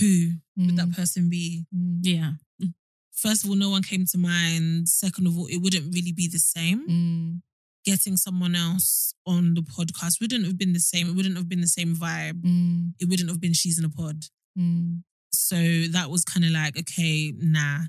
Who 0.00 0.32
would 0.56 0.70
mm, 0.70 0.76
that 0.76 0.92
person 0.92 1.28
be? 1.28 1.64
mm, 1.74 2.00
Yeah. 2.02 2.32
First 3.14 3.44
of 3.44 3.50
all, 3.50 3.56
no 3.56 3.70
one 3.70 3.82
came 3.82 4.04
to 4.12 4.18
mind. 4.18 4.88
Second 4.90 5.26
of 5.26 5.38
all, 5.38 5.46
it 5.46 5.56
wouldn't 5.62 5.94
really 5.94 6.12
be 6.12 6.28
the 6.28 6.38
same. 6.38 6.86
mm, 6.88 7.40
Getting 7.84 8.16
someone 8.16 8.54
else 8.54 9.14
on 9.26 9.54
the 9.54 9.62
podcast 9.62 10.20
wouldn't 10.20 10.44
have 10.44 10.58
been 10.58 10.72
the 10.74 10.80
same. 10.80 11.08
It 11.08 11.14
wouldn't 11.16 11.36
have 11.36 11.48
been 11.48 11.60
the 11.62 11.68
same 11.68 11.94
vibe. 11.96 12.40
It 13.00 13.08
wouldn't 13.08 13.30
have 13.30 13.40
been 13.40 13.52
she's 13.54 13.78
in 13.78 13.84
a 13.84 13.88
pod. 13.88 14.24
So 15.32 15.56
that 15.56 16.10
was 16.10 16.24
kind 16.24 16.44
of 16.44 16.50
like, 16.52 16.78
okay, 16.78 17.32
nah. 17.38 17.80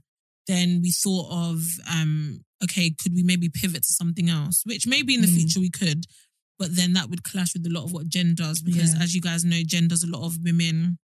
Then 0.47 0.79
we 0.81 0.91
thought 0.91 1.27
of, 1.31 1.61
um, 1.91 2.41
okay, 2.63 2.91
could 2.91 3.13
we 3.13 3.23
maybe 3.23 3.49
pivot 3.49 3.83
to 3.83 3.93
something 3.93 4.29
else? 4.29 4.63
Which 4.65 4.87
maybe 4.87 5.13
in 5.15 5.21
the 5.21 5.27
Mm. 5.27 5.35
future 5.35 5.59
we 5.59 5.69
could, 5.69 6.05
but 6.59 6.75
then 6.75 6.93
that 6.93 7.09
would 7.09 7.23
clash 7.23 7.53
with 7.53 7.65
a 7.65 7.69
lot 7.69 7.83
of 7.83 7.91
what 7.91 8.07
Jen 8.07 8.33
does 8.35 8.61
because, 8.61 8.93
Yeah. 8.93 9.01
as 9.03 9.13
you 9.15 9.21
guys 9.21 9.43
know, 9.43 9.61
Jen 9.65 9.87
does 9.87 10.03
a 10.03 10.07
lot 10.07 10.25
of 10.25 10.37
women, 10.41 10.99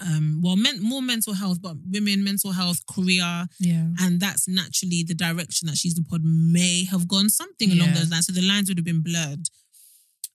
um, 0.00 0.40
well, 0.42 0.56
men, 0.56 0.80
more 0.82 1.02
mental 1.02 1.34
health, 1.34 1.60
but 1.60 1.76
women, 1.90 2.24
mental 2.24 2.52
health, 2.52 2.80
career, 2.86 3.46
Yeah. 3.58 3.88
and 4.00 4.18
that's 4.20 4.48
naturally 4.48 5.02
the 5.02 5.14
direction 5.14 5.66
that 5.68 5.76
she's 5.76 5.94
the 5.94 6.02
pod 6.02 6.22
may 6.24 6.84
have 6.84 7.06
gone, 7.06 7.28
something 7.28 7.70
along 7.72 7.88
Yeah. 7.88 7.94
those 7.98 8.10
lines. 8.10 8.26
So 8.26 8.32
the 8.32 8.42
lines 8.42 8.68
would 8.68 8.78
have 8.78 8.84
been 8.84 9.02
blurred. 9.02 9.48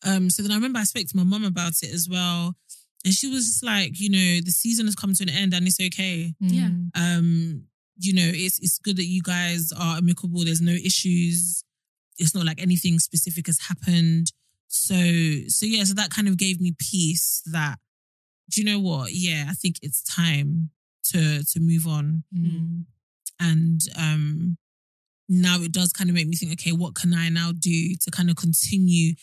Um, 0.04 0.30
so 0.30 0.44
then 0.44 0.52
I 0.52 0.56
remember 0.56 0.80
I 0.80 0.84
spoke 0.84 1.08
to 1.08 1.18
my 1.18 1.24
mum 1.24 1.44
about 1.44 1.74
it 1.82 1.92
as 1.94 2.08
well. 2.08 2.56
And 3.04 3.14
she 3.14 3.28
was 3.28 3.46
just 3.46 3.64
like, 3.64 4.00
you 4.00 4.10
know, 4.10 4.42
the 4.42 4.52
season 4.52 4.86
has 4.88 4.96
come 4.96 5.14
to 5.14 5.24
an 5.24 5.30
end 5.30 5.54
and 5.54 5.68
it's 5.68 5.80
okay. 5.80 6.34
Yeah. 6.40 6.70
Mm, 6.70 6.90
Um, 6.96 7.64
you 7.98 8.14
know, 8.14 8.30
it's 8.34 8.60
it's 8.60 8.78
good 8.80 8.98
that 8.98 9.06
you 9.06 9.22
guys 9.22 9.72
are 9.72 9.98
amicable. 9.98 10.44
There's 10.44 10.62
no 10.62 10.74
issues. 10.74 11.64
It's 12.18 12.36
not 12.36 12.46
like 12.46 12.62
anything 12.62 13.00
specific 13.00 13.48
has 13.48 13.60
happened. 13.60 14.32
So 14.68 14.96
so 15.48 15.66
yeah, 15.66 15.84
so 15.86 15.94
that 15.94 16.10
kind 16.10 16.28
of 16.28 16.38
gave 16.38 16.60
me 16.60 16.74
peace 16.78 17.42
that 17.52 17.80
do 18.50 18.62
you 18.62 18.66
know 18.66 18.80
what? 18.80 19.12
Yeah, 19.14 19.46
I 19.50 19.54
think 19.54 19.78
it's 19.82 20.04
time 20.04 20.70
to 21.12 21.44
to 21.44 21.60
move 21.60 21.86
on 21.88 22.24
mm, 22.36 22.84
and 23.40 23.82
um 23.98 24.58
now 25.30 25.60
it 25.62 25.72
does 25.72 25.92
kind 25.94 26.10
of 26.10 26.16
make 26.16 26.28
me 26.28 26.36
think 26.36 26.52
okay 26.52 26.72
what 26.72 26.96
can 26.96 27.14
i 27.14 27.30
now 27.30 27.52
do 27.52 27.96
to 28.02 28.10
kind 28.10 28.28
of 28.30 28.36
continue 28.36 29.14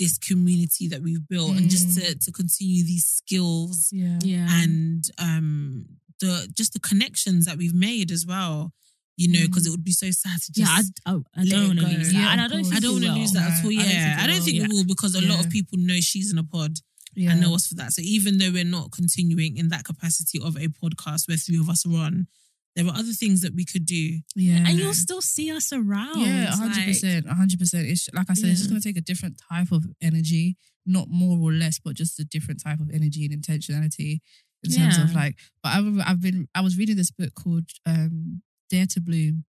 this 0.00 0.18
community 0.18 0.88
that 0.88 1.00
we've 1.00 1.26
built 1.28 1.56
and 1.56 1.70
just 1.70 1.96
to 1.96 2.14
to 2.18 2.32
continue 2.32 2.82
these 2.84 3.06
skills 3.06 3.88
Yeah. 3.92 4.18
Yeah. 4.22 4.46
and 4.50 5.04
um 5.18 5.86
the 6.20 6.48
just 6.56 6.72
the 6.72 6.80
connections 6.80 7.44
that 7.46 7.56
we've 7.56 7.74
made 7.74 8.10
as 8.10 8.26
well 8.26 8.72
you 9.16 9.28
know 9.32 9.46
because 9.46 9.64
it 9.66 9.70
would 9.70 9.84
be 9.84 9.92
so 9.92 10.10
sad 10.10 10.40
to 10.42 10.52
just 10.52 10.58
yeah, 10.58 10.76
I, 11.06 11.10
I, 11.12 11.14
I 11.36 11.42
let 11.44 11.50
don't 11.50 11.62
it 11.62 11.66
want 11.68 11.78
to 11.78 11.84
go. 11.86 11.90
lose 11.92 12.12
that. 12.12 12.18
Yeah, 12.18 12.32
and 12.32 12.40
I 12.40 12.48
don't 12.48 12.64
think 12.64 12.76
I 12.76 12.80
don't 12.80 12.92
want 12.94 13.04
to 13.04 13.12
lose 13.12 13.32
that 13.32 13.50
at 13.52 13.64
all. 13.64 13.70
No, 13.70 13.78
I 13.80 13.82
don't 13.82 13.90
Yeah, 13.92 14.04
think 14.06 14.18
I 14.20 14.24
it 14.24 14.26
don't 14.26 14.36
will. 14.38 14.44
think 14.44 14.68
we 14.68 14.74
will 14.76 14.84
because 14.86 15.14
a 15.14 15.20
lot 15.22 15.44
of 15.44 15.50
people 15.50 15.78
know 15.78 15.98
she's 16.00 16.32
in 16.32 16.38
a 16.38 16.44
pod 16.44 16.78
Yeah. 17.18 17.32
and 17.32 17.40
know 17.40 17.54
us 17.54 17.66
for 17.66 17.74
that. 17.74 17.92
So 17.92 18.00
even 18.04 18.38
though 18.38 18.52
we're 18.52 18.64
not 18.64 18.92
continuing 18.92 19.56
in 19.56 19.68
that 19.68 19.84
capacity 19.84 20.38
of 20.42 20.56
a 20.56 20.68
podcast 20.68 21.26
where 21.26 21.36
three 21.36 21.58
of 21.58 21.68
us 21.68 21.84
are 21.84 21.96
on, 21.96 22.28
there 22.76 22.86
are 22.86 22.94
other 22.94 23.12
things 23.12 23.42
that 23.42 23.54
we 23.56 23.64
could 23.64 23.84
do. 23.86 24.20
Yeah. 24.36 24.64
And 24.66 24.78
you'll 24.78 24.94
still 24.94 25.20
see 25.20 25.50
us 25.50 25.72
around. 25.72 26.20
Yeah, 26.20 26.46
hundred 26.46 26.76
like- 26.76 26.86
percent, 26.86 27.26
hundred 27.28 27.58
percent. 27.58 27.88
It's 27.88 28.08
like 28.14 28.30
I 28.30 28.34
said, 28.34 28.50
it's 28.50 28.60
just 28.60 28.70
gonna 28.70 28.80
take 28.80 28.96
a 28.96 29.00
different 29.00 29.40
type 29.50 29.72
of 29.72 29.84
energy, 30.00 30.56
not 30.86 31.08
more 31.08 31.38
or 31.38 31.52
less, 31.52 31.80
but 31.80 31.94
just 31.94 32.20
a 32.20 32.24
different 32.24 32.62
type 32.62 32.78
of 32.78 32.88
energy 32.94 33.24
and 33.26 33.34
intentionality 33.42 34.20
in 34.62 34.70
terms 34.70 34.98
of 34.98 35.12
like. 35.12 35.34
But 35.62 35.70
I've 35.70 35.98
I've 36.06 36.20
been 36.20 36.46
I 36.54 36.60
was 36.60 36.78
reading 36.78 36.96
this 36.96 37.10
book 37.10 37.34
called 37.34 37.68
um 37.84 38.42
Dare 38.70 38.86
to 38.90 39.00
Bloom, 39.00 39.44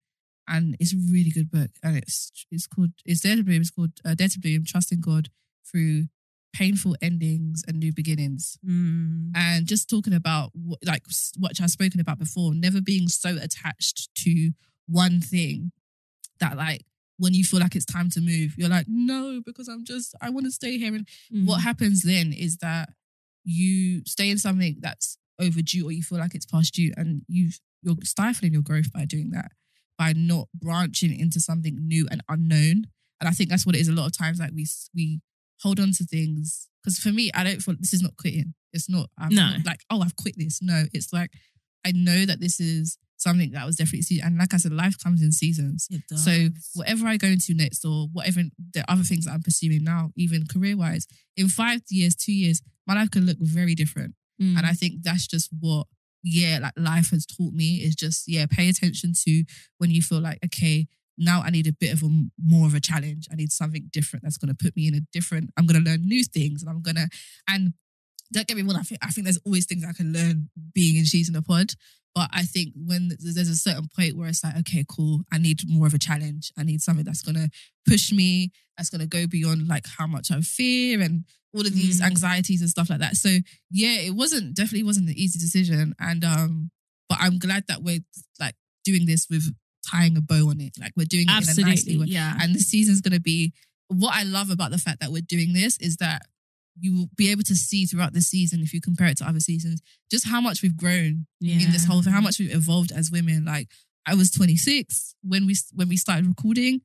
and 0.46 0.74
it's 0.80 0.94
a 0.94 1.12
really 1.12 1.30
good 1.30 1.50
book, 1.50 1.70
and 1.82 1.98
it's 1.98 2.32
it's 2.50 2.66
called 2.66 2.90
it's 3.04 3.20
Dare 3.20 3.36
to 3.36 3.44
Bloom. 3.44 3.60
It's 3.60 3.70
called 3.70 3.92
uh, 4.06 4.14
Dare 4.14 4.28
to 4.28 4.40
Bloom: 4.40 4.64
Trusting 4.66 5.02
God 5.02 5.28
Through 5.70 6.08
Painful 6.52 6.96
Endings 7.02 7.62
and 7.68 7.78
New 7.78 7.92
Beginnings 7.92 8.58
Mm. 8.66 9.32
and 9.34 9.66
just 9.66 9.88
talking 9.88 10.14
about 10.14 10.50
what, 10.54 10.78
like 10.84 11.04
what 11.38 11.60
I've 11.60 11.70
spoken 11.70 12.00
about 12.00 12.18
before, 12.18 12.54
never 12.54 12.80
being 12.80 13.08
so 13.08 13.36
attached 13.40 14.08
to 14.24 14.52
one 14.86 15.20
thing 15.20 15.72
that 16.40 16.56
like 16.56 16.84
when 17.18 17.34
you 17.34 17.44
feel 17.44 17.60
like 17.60 17.74
it's 17.74 17.84
time 17.84 18.08
to 18.10 18.20
move, 18.20 18.56
you're 18.56 18.68
like, 18.68 18.86
no, 18.88 19.40
because 19.44 19.68
I'm 19.68 19.84
just 19.84 20.14
I 20.22 20.30
want 20.30 20.46
to 20.46 20.52
stay 20.52 20.78
here. 20.78 20.94
And 20.94 21.06
Mm. 21.32 21.46
what 21.46 21.62
happens 21.62 22.02
then 22.02 22.32
is 22.32 22.58
that 22.58 22.90
you 23.44 24.02
stay 24.06 24.30
in 24.30 24.38
something 24.38 24.76
that's 24.80 25.18
overdue 25.40 25.86
or 25.86 25.92
you 25.92 26.02
feel 26.02 26.18
like 26.18 26.34
it's 26.34 26.46
past 26.46 26.74
due, 26.74 26.92
and 26.96 27.22
you 27.28 27.50
you're 27.82 27.96
stifling 28.02 28.52
your 28.52 28.62
growth 28.62 28.92
by 28.92 29.04
doing 29.04 29.30
that, 29.30 29.52
by 29.96 30.12
not 30.12 30.48
branching 30.54 31.16
into 31.18 31.38
something 31.40 31.76
new 31.86 32.06
and 32.10 32.22
unknown. 32.28 32.86
And 33.20 33.28
I 33.28 33.30
think 33.32 33.48
that's 33.50 33.64
what 33.66 33.74
it 33.76 33.80
is. 33.80 33.88
A 33.88 33.92
lot 33.92 34.06
of 34.06 34.16
times, 34.16 34.38
like 34.40 34.52
we 34.54 34.66
we 34.94 35.20
hold 35.62 35.80
on 35.80 35.92
to 35.92 36.04
things 36.04 36.68
because 36.82 36.98
for 36.98 37.10
me, 37.10 37.30
I 37.34 37.44
don't 37.44 37.60
feel 37.60 37.74
this 37.78 37.94
is 37.94 38.02
not 38.02 38.16
quitting. 38.16 38.54
It's 38.72 38.88
not. 38.88 39.10
I'm 39.18 39.34
No. 39.34 39.50
not 39.50 39.66
like 39.66 39.80
oh, 39.90 40.02
I've 40.02 40.16
quit 40.16 40.34
this. 40.36 40.60
No, 40.62 40.84
it's 40.92 41.12
like 41.12 41.30
I 41.86 41.92
know 41.92 42.24
that 42.26 42.40
this 42.40 42.60
is 42.60 42.98
something 43.16 43.50
that 43.50 43.66
was 43.66 43.76
definitely. 43.76 44.20
And 44.20 44.38
like 44.38 44.54
I 44.54 44.58
said, 44.58 44.72
life 44.72 44.96
comes 45.02 45.22
in 45.22 45.32
seasons. 45.32 45.88
It 45.90 46.02
does. 46.08 46.24
So 46.24 46.48
whatever 46.74 47.06
I 47.08 47.16
go 47.16 47.26
into 47.28 47.54
next, 47.54 47.84
or 47.84 48.06
whatever 48.12 48.42
the 48.74 48.84
other 48.88 49.02
things 49.02 49.24
that 49.24 49.32
I'm 49.32 49.42
pursuing 49.42 49.82
now, 49.84 50.12
even 50.16 50.46
career 50.46 50.76
wise, 50.76 51.06
in 51.36 51.48
five 51.48 51.80
years, 51.90 52.14
two 52.14 52.32
years, 52.32 52.62
my 52.86 52.94
life 52.94 53.10
could 53.10 53.24
look 53.24 53.38
very 53.40 53.74
different. 53.74 54.14
Mm. 54.40 54.56
And 54.58 54.66
I 54.66 54.72
think 54.72 55.02
that's 55.02 55.26
just 55.26 55.50
what, 55.58 55.88
yeah, 56.22 56.60
like 56.62 56.74
life 56.76 57.10
has 57.10 57.26
taught 57.26 57.52
me 57.54 57.76
is 57.76 57.96
just, 57.96 58.28
yeah, 58.28 58.46
pay 58.48 58.68
attention 58.68 59.12
to 59.24 59.44
when 59.78 59.90
you 59.90 60.00
feel 60.00 60.20
like, 60.20 60.38
okay, 60.44 60.86
now 61.18 61.42
I 61.44 61.50
need 61.50 61.66
a 61.66 61.72
bit 61.72 61.92
of 61.92 62.02
a 62.02 62.08
more 62.42 62.66
of 62.66 62.74
a 62.74 62.80
challenge. 62.80 63.28
I 63.30 63.34
need 63.34 63.52
something 63.52 63.88
different 63.92 64.22
that's 64.22 64.38
going 64.38 64.54
to 64.54 64.64
put 64.64 64.76
me 64.76 64.88
in 64.88 64.94
a 64.94 65.00
different, 65.12 65.50
I'm 65.56 65.66
going 65.66 65.82
to 65.82 65.90
learn 65.90 66.06
new 66.06 66.24
things 66.24 66.62
and 66.62 66.70
I'm 66.70 66.80
going 66.80 66.96
to, 66.96 67.08
and 67.48 67.74
don't 68.32 68.46
get 68.46 68.56
me 68.56 68.62
wrong, 68.62 68.76
I 68.76 68.82
think, 68.82 69.04
I 69.04 69.10
think 69.10 69.24
there's 69.24 69.40
always 69.44 69.66
things 69.66 69.84
I 69.84 69.92
can 69.92 70.12
learn 70.12 70.50
being 70.74 70.96
in 70.96 71.04
She's 71.04 71.28
in 71.28 71.36
a 71.36 71.42
Pod. 71.42 71.72
But 72.14 72.30
I 72.32 72.42
think 72.42 72.72
when 72.74 73.10
there's 73.20 73.48
a 73.48 73.56
certain 73.56 73.88
point 73.94 74.16
where 74.16 74.28
it's 74.28 74.42
like, 74.42 74.56
okay, 74.58 74.84
cool, 74.88 75.20
I 75.32 75.38
need 75.38 75.60
more 75.68 75.86
of 75.86 75.94
a 75.94 75.98
challenge. 75.98 76.50
I 76.58 76.62
need 76.64 76.80
something 76.80 77.04
that's 77.04 77.22
going 77.22 77.36
to 77.36 77.48
push 77.86 78.12
me, 78.12 78.50
that's 78.76 78.90
going 78.90 79.00
to 79.00 79.06
go 79.06 79.26
beyond 79.26 79.68
like 79.68 79.86
how 79.98 80.06
much 80.06 80.30
I 80.30 80.40
fear 80.40 81.00
and 81.00 81.24
all 81.54 81.60
of 81.60 81.74
these 81.74 82.00
Mm. 82.00 82.06
anxieties 82.06 82.60
and 82.60 82.70
stuff 82.70 82.90
like 82.90 83.00
that. 83.00 83.16
So 83.16 83.28
yeah, 83.70 84.00
it 84.00 84.14
wasn't 84.14 84.54
definitely 84.54 84.84
wasn't 84.84 85.08
an 85.08 85.14
easy 85.16 85.38
decision. 85.38 85.94
And 85.98 86.24
um, 86.24 86.70
but 87.08 87.18
I'm 87.20 87.38
glad 87.38 87.64
that 87.68 87.82
we're 87.82 88.00
like 88.40 88.54
doing 88.84 89.06
this 89.06 89.28
with 89.30 89.54
tying 89.90 90.16
a 90.16 90.20
bow 90.20 90.48
on 90.48 90.60
it. 90.60 90.76
Like 90.80 90.92
we're 90.96 91.04
doing 91.04 91.26
it 91.28 91.30
in 91.30 91.36
a 91.36 91.38
nicely 91.38 91.64
Absolutely. 91.64 91.98
way. 91.98 92.06
Yeah. 92.06 92.34
And 92.40 92.54
the 92.54 92.60
season's 92.60 93.00
gonna 93.00 93.20
be 93.20 93.52
what 93.88 94.14
I 94.14 94.22
love 94.22 94.50
about 94.50 94.70
the 94.70 94.78
fact 94.78 95.00
that 95.00 95.10
we're 95.10 95.22
doing 95.22 95.52
this 95.52 95.78
is 95.78 95.96
that 95.96 96.22
you 96.80 96.94
will 96.94 97.08
be 97.16 97.30
able 97.30 97.42
to 97.42 97.56
see 97.56 97.86
throughout 97.86 98.12
the 98.12 98.20
season, 98.20 98.60
if 98.60 98.72
you 98.72 98.80
compare 98.80 99.08
it 99.08 99.16
to 99.18 99.28
other 99.28 99.40
seasons, 99.40 99.80
just 100.10 100.28
how 100.28 100.40
much 100.40 100.62
we've 100.62 100.76
grown 100.76 101.26
in 101.40 101.72
this 101.72 101.84
whole 101.84 102.02
thing, 102.02 102.12
how 102.12 102.20
much 102.20 102.38
we've 102.38 102.54
evolved 102.54 102.92
as 102.92 103.10
women. 103.10 103.44
Like 103.44 103.68
I 104.06 104.14
was 104.14 104.30
26 104.30 105.14
when 105.22 105.46
we 105.46 105.56
when 105.74 105.88
we 105.88 105.96
started 105.96 106.26
recording, 106.26 106.82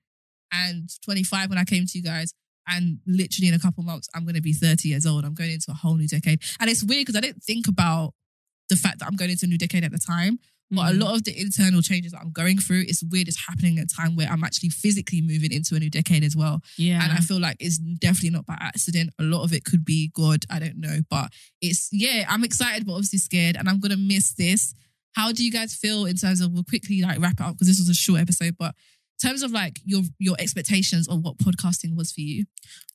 and 0.51 0.89
25 1.03 1.49
when 1.49 1.57
I 1.57 1.63
came 1.63 1.85
to 1.85 1.97
you 1.97 2.03
guys. 2.03 2.33
And 2.67 2.99
literally 3.05 3.49
in 3.49 3.53
a 3.53 3.59
couple 3.59 3.83
months, 3.83 4.07
I'm 4.15 4.23
going 4.23 4.35
to 4.35 4.41
be 4.41 4.53
30 4.53 4.87
years 4.87 5.05
old. 5.05 5.25
I'm 5.25 5.33
going 5.33 5.51
into 5.51 5.69
a 5.69 5.73
whole 5.73 5.95
new 5.95 6.07
decade, 6.07 6.41
and 6.59 6.69
it's 6.69 6.83
weird 6.83 7.01
because 7.01 7.17
I 7.17 7.21
didn't 7.21 7.43
think 7.43 7.67
about 7.67 8.13
the 8.69 8.77
fact 8.77 8.99
that 8.99 9.07
I'm 9.07 9.17
going 9.17 9.31
into 9.31 9.45
a 9.45 9.49
new 9.49 9.57
decade 9.57 9.83
at 9.83 9.91
the 9.91 9.99
time. 9.99 10.39
But 10.75 10.91
a 10.93 10.95
Mm. 10.95 11.01
lot 11.01 11.15
of 11.15 11.23
the 11.23 11.39
internal 11.39 11.81
changes 11.81 12.11
that 12.11 12.21
I'm 12.21 12.31
going 12.31 12.57
through, 12.59 12.85
it's 12.87 13.03
weird. 13.03 13.27
It's 13.27 13.45
happening 13.47 13.79
at 13.79 13.85
a 13.91 13.95
time 13.95 14.15
where 14.15 14.27
I'm 14.29 14.43
actually 14.43 14.69
physically 14.69 15.21
moving 15.21 15.51
into 15.51 15.75
a 15.75 15.79
new 15.79 15.89
decade 15.89 16.23
as 16.23 16.35
well. 16.35 16.61
Yeah. 16.77 17.03
And 17.03 17.11
I 17.11 17.17
feel 17.21 17.39
like 17.39 17.57
it's 17.59 17.77
definitely 17.77 18.31
not 18.31 18.45
by 18.45 18.57
accident. 18.59 19.11
A 19.19 19.23
lot 19.23 19.43
of 19.43 19.53
it 19.53 19.63
could 19.65 19.83
be 19.85 20.11
God. 20.13 20.45
I 20.49 20.59
don't 20.59 20.77
know. 20.77 20.99
But 21.09 21.31
it's, 21.61 21.89
yeah, 21.91 22.25
I'm 22.29 22.43
excited, 22.43 22.85
but 22.85 22.93
obviously 22.93 23.19
scared. 23.19 23.55
And 23.55 23.69
I'm 23.69 23.79
going 23.79 23.91
to 23.91 23.97
miss 23.97 24.33
this. 24.33 24.73
How 25.13 25.31
do 25.31 25.43
you 25.45 25.51
guys 25.51 25.75
feel 25.75 26.05
in 26.05 26.15
terms 26.15 26.41
of, 26.41 26.51
we'll 26.51 26.63
quickly 26.63 27.01
like 27.01 27.19
wrap 27.19 27.39
it 27.39 27.41
up 27.41 27.53
because 27.53 27.67
this 27.67 27.79
was 27.79 27.89
a 27.89 27.93
short 27.93 28.19
episode, 28.21 28.55
but 28.57 28.73
in 29.21 29.29
terms 29.29 29.43
of 29.43 29.51
like 29.51 29.79
your 29.85 30.01
your 30.19 30.35
expectations 30.39 31.07
of 31.07 31.21
what 31.23 31.37
podcasting 31.37 31.95
was 31.95 32.11
for 32.11 32.21
you, 32.21 32.45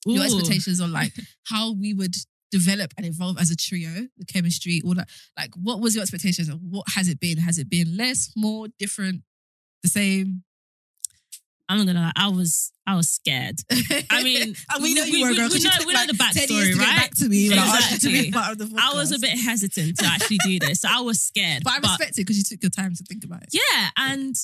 your 0.04 0.24
expectations 0.24 0.80
on 0.80 0.92
like 0.92 1.12
how 1.44 1.72
we 1.72 1.94
would 1.94 2.16
develop 2.50 2.92
and 2.96 3.04
evolve 3.06 3.38
as 3.38 3.50
a 3.50 3.56
trio, 3.56 4.08
the 4.16 4.24
chemistry, 4.24 4.80
all 4.84 4.94
that. 4.94 5.08
Like, 5.38 5.50
what 5.54 5.80
was 5.80 5.94
your 5.94 6.02
expectations? 6.02 6.50
What 6.50 6.86
has 6.94 7.08
it 7.08 7.20
been? 7.20 7.38
Has 7.38 7.58
it 7.58 7.68
been 7.68 7.96
less, 7.96 8.32
more, 8.36 8.66
different, 8.78 9.22
the 9.82 9.88
same? 9.88 10.42
I'm 11.70 11.76
not 11.76 11.86
gonna 11.86 12.00
lie. 12.00 12.12
I 12.16 12.28
was 12.28 12.72
I 12.86 12.96
was 12.96 13.10
scared. 13.10 13.56
I 14.10 14.22
mean, 14.22 14.56
we 14.80 14.94
know 14.94 15.02
we- 15.04 15.10
you 15.10 15.22
were, 15.22 15.28
we- 15.30 15.36
girl. 15.36 15.48
we 15.48 15.50
'cause 15.52 15.62
you 15.62 15.68
know- 15.68 15.70
took, 15.76 15.86
we 15.86 15.92
know 15.92 15.98
like, 16.00 16.08
the 16.08 16.14
backstory, 16.14 16.48
years 16.50 16.68
to 16.70 16.78
get 16.78 16.86
right? 16.88 16.96
back 16.96 17.14
to 17.16 17.28
me 17.28 17.48
when 17.50 17.58
I 17.58 17.64
to 17.66 17.76
Exactly. 17.94 18.22
be 18.22 18.30
part 18.32 18.52
of 18.52 18.58
the 18.58 18.80
I 18.80 18.94
was 18.94 19.12
a 19.12 19.18
bit 19.18 19.38
hesitant 19.38 19.98
to 19.98 20.06
actually 20.06 20.38
do 20.38 20.58
this. 20.60 20.80
So 20.80 20.88
I 20.90 21.00
was 21.02 21.20
scared. 21.20 21.64
But 21.64 21.74
I 21.74 21.76
respect 21.78 22.12
it 22.12 22.22
because 22.22 22.38
you 22.38 22.44
took 22.44 22.62
your 22.62 22.70
time 22.70 22.94
to 22.94 23.04
think 23.04 23.22
about 23.24 23.42
it. 23.42 23.50
Yeah, 23.52 23.88
and 23.98 24.34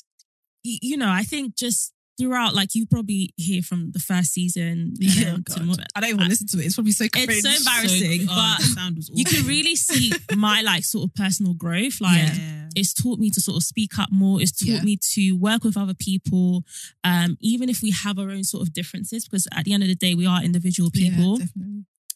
you 0.63 0.99
know, 0.99 1.09
I 1.11 1.23
think 1.23 1.57
just 1.57 1.93
throughout, 2.19 2.55
like 2.55 2.75
you 2.75 2.87
probably 2.87 3.31
hear 3.37 3.63
from 3.63 3.91
the 3.93 3.99
first 3.99 4.33
season. 4.33 4.95
Yeah, 4.99 5.25
then 5.25 5.45
to 5.45 5.59
God. 5.59 5.67
more- 5.67 5.77
I 5.95 6.01
don't 6.01 6.11
even 6.11 6.29
listen 6.29 6.47
to 6.49 6.59
it. 6.61 6.67
It's 6.67 6.75
probably 6.75 6.93
so 6.93 7.09
cringe. 7.09 7.29
It's 7.31 7.43
so 7.43 7.71
embarrassing, 7.71 8.27
oh, 8.31 8.57
but 8.77 8.97
was 8.97 9.11
you 9.15 9.25
can 9.25 9.47
really 9.47 9.77
see 9.77 10.13
my 10.37 10.63
like 10.63 10.85
sort 10.85 11.09
of 11.09 11.15
personal 11.15 11.55
growth. 11.55 12.01
Like 12.01 12.19
yeah. 12.37 12.69
it's 12.77 12.95
taught 12.95 13.19
me 13.19 13.31
to 13.31 13.41
sort 13.41 13.57
of 13.57 13.63
speak 13.63 13.99
up 13.99 14.11
more. 14.13 14.41
It's 14.41 14.53
taught 14.53 14.69
Yeah. 14.69 14.83
me 14.83 14.99
to 15.15 15.33
work 15.33 15.65
with 15.65 15.77
other 15.77 15.95
people, 15.95 16.65
um, 17.03 17.37
even 17.41 17.69
if 17.69 17.83
we 17.83 17.91
have 17.91 18.19
our 18.19 18.31
own 18.31 18.45
sort 18.45 18.63
of 18.63 18.73
differences. 18.73 19.25
Because 19.27 19.47
at 19.53 19.65
the 19.65 19.73
end 19.73 19.83
of 19.83 19.89
the 19.89 19.95
day, 19.95 20.15
we 20.15 20.27
are 20.27 20.43
individual 20.43 20.91
people. 20.91 21.39